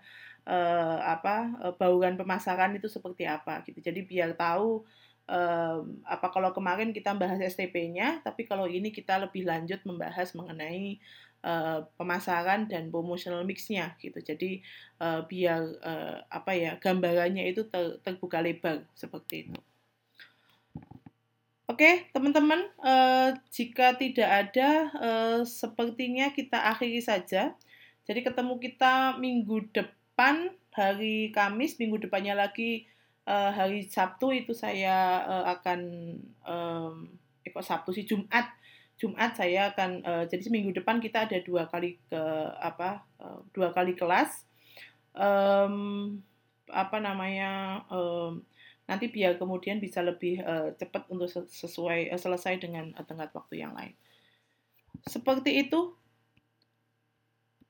uh, 0.46 0.98
apa 1.00 1.52
uh, 1.60 1.74
bauran 1.76 2.16
pemasaran 2.16 2.76
itu 2.76 2.88
seperti 2.88 3.24
apa 3.28 3.64
gitu. 3.64 3.80
Jadi 3.80 4.04
biar 4.04 4.36
tahu 4.36 4.84
um, 5.28 5.82
apa 6.04 6.26
kalau 6.32 6.52
kemarin 6.52 6.92
kita 6.92 7.16
bahas 7.16 7.40
STP-nya, 7.40 8.20
tapi 8.24 8.44
kalau 8.44 8.68
ini 8.68 8.92
kita 8.92 9.20
lebih 9.20 9.48
lanjut 9.48 9.80
membahas 9.88 10.32
mengenai 10.36 11.00
uh, 11.44 11.84
pemasaran 11.96 12.68
dan 12.68 12.88
promotional 12.88 13.44
mix-nya 13.44 13.96
gitu. 14.00 14.20
Jadi 14.20 14.64
uh, 15.00 15.24
biar 15.24 15.60
uh, 15.84 16.18
apa 16.28 16.52
ya 16.56 16.76
gambarannya 16.80 17.44
itu 17.48 17.68
ter, 17.68 18.00
terbuka 18.04 18.40
lebar 18.40 18.84
seperti 18.96 19.48
itu. 19.48 19.60
Oke, 21.64 22.12
teman-teman, 22.12 22.60
uh, 22.84 23.32
jika 23.48 23.96
tidak 23.96 24.28
ada, 24.28 24.70
uh, 25.00 25.40
sepertinya 25.48 26.28
kita 26.36 26.60
akhiri 26.60 27.00
saja. 27.00 27.56
Jadi 28.04 28.20
ketemu 28.20 28.60
kita 28.60 29.16
minggu 29.16 29.72
depan, 29.72 30.03
hari 30.74 31.34
Kamis, 31.34 31.78
minggu 31.78 31.98
depannya 32.02 32.34
lagi 32.38 32.86
uh, 33.26 33.50
hari 33.50 33.86
Sabtu 33.86 34.30
itu 34.30 34.54
saya 34.54 35.26
uh, 35.26 35.44
akan 35.58 35.80
um, 36.46 36.94
eh 37.42 37.50
kok 37.50 37.66
Sabtu 37.66 37.90
sih? 37.90 38.06
Jumat. 38.06 38.50
Jumat 38.94 39.34
saya 39.34 39.74
akan 39.74 40.06
uh, 40.06 40.24
jadi 40.30 40.38
seminggu 40.38 40.70
depan 40.70 41.02
kita 41.02 41.26
ada 41.26 41.42
dua 41.42 41.66
kali 41.66 41.98
ke 42.06 42.22
apa 42.62 43.02
uh, 43.18 43.42
dua 43.50 43.74
kali 43.74 43.98
kelas. 43.98 44.46
Um, 45.14 46.22
apa 46.70 47.02
namanya 47.02 47.82
um, 47.90 48.46
nanti 48.86 49.10
biar 49.10 49.34
kemudian 49.34 49.82
bisa 49.82 49.98
lebih 49.98 50.38
uh, 50.46 50.70
cepat 50.78 51.10
untuk 51.10 51.26
sesuai 51.26 52.14
uh, 52.14 52.20
selesai 52.20 52.62
dengan 52.62 52.94
uh, 52.94 53.02
tenggat 53.02 53.34
waktu 53.34 53.66
yang 53.66 53.74
lain. 53.74 53.98
Seperti 55.10 55.66
itu 55.66 55.98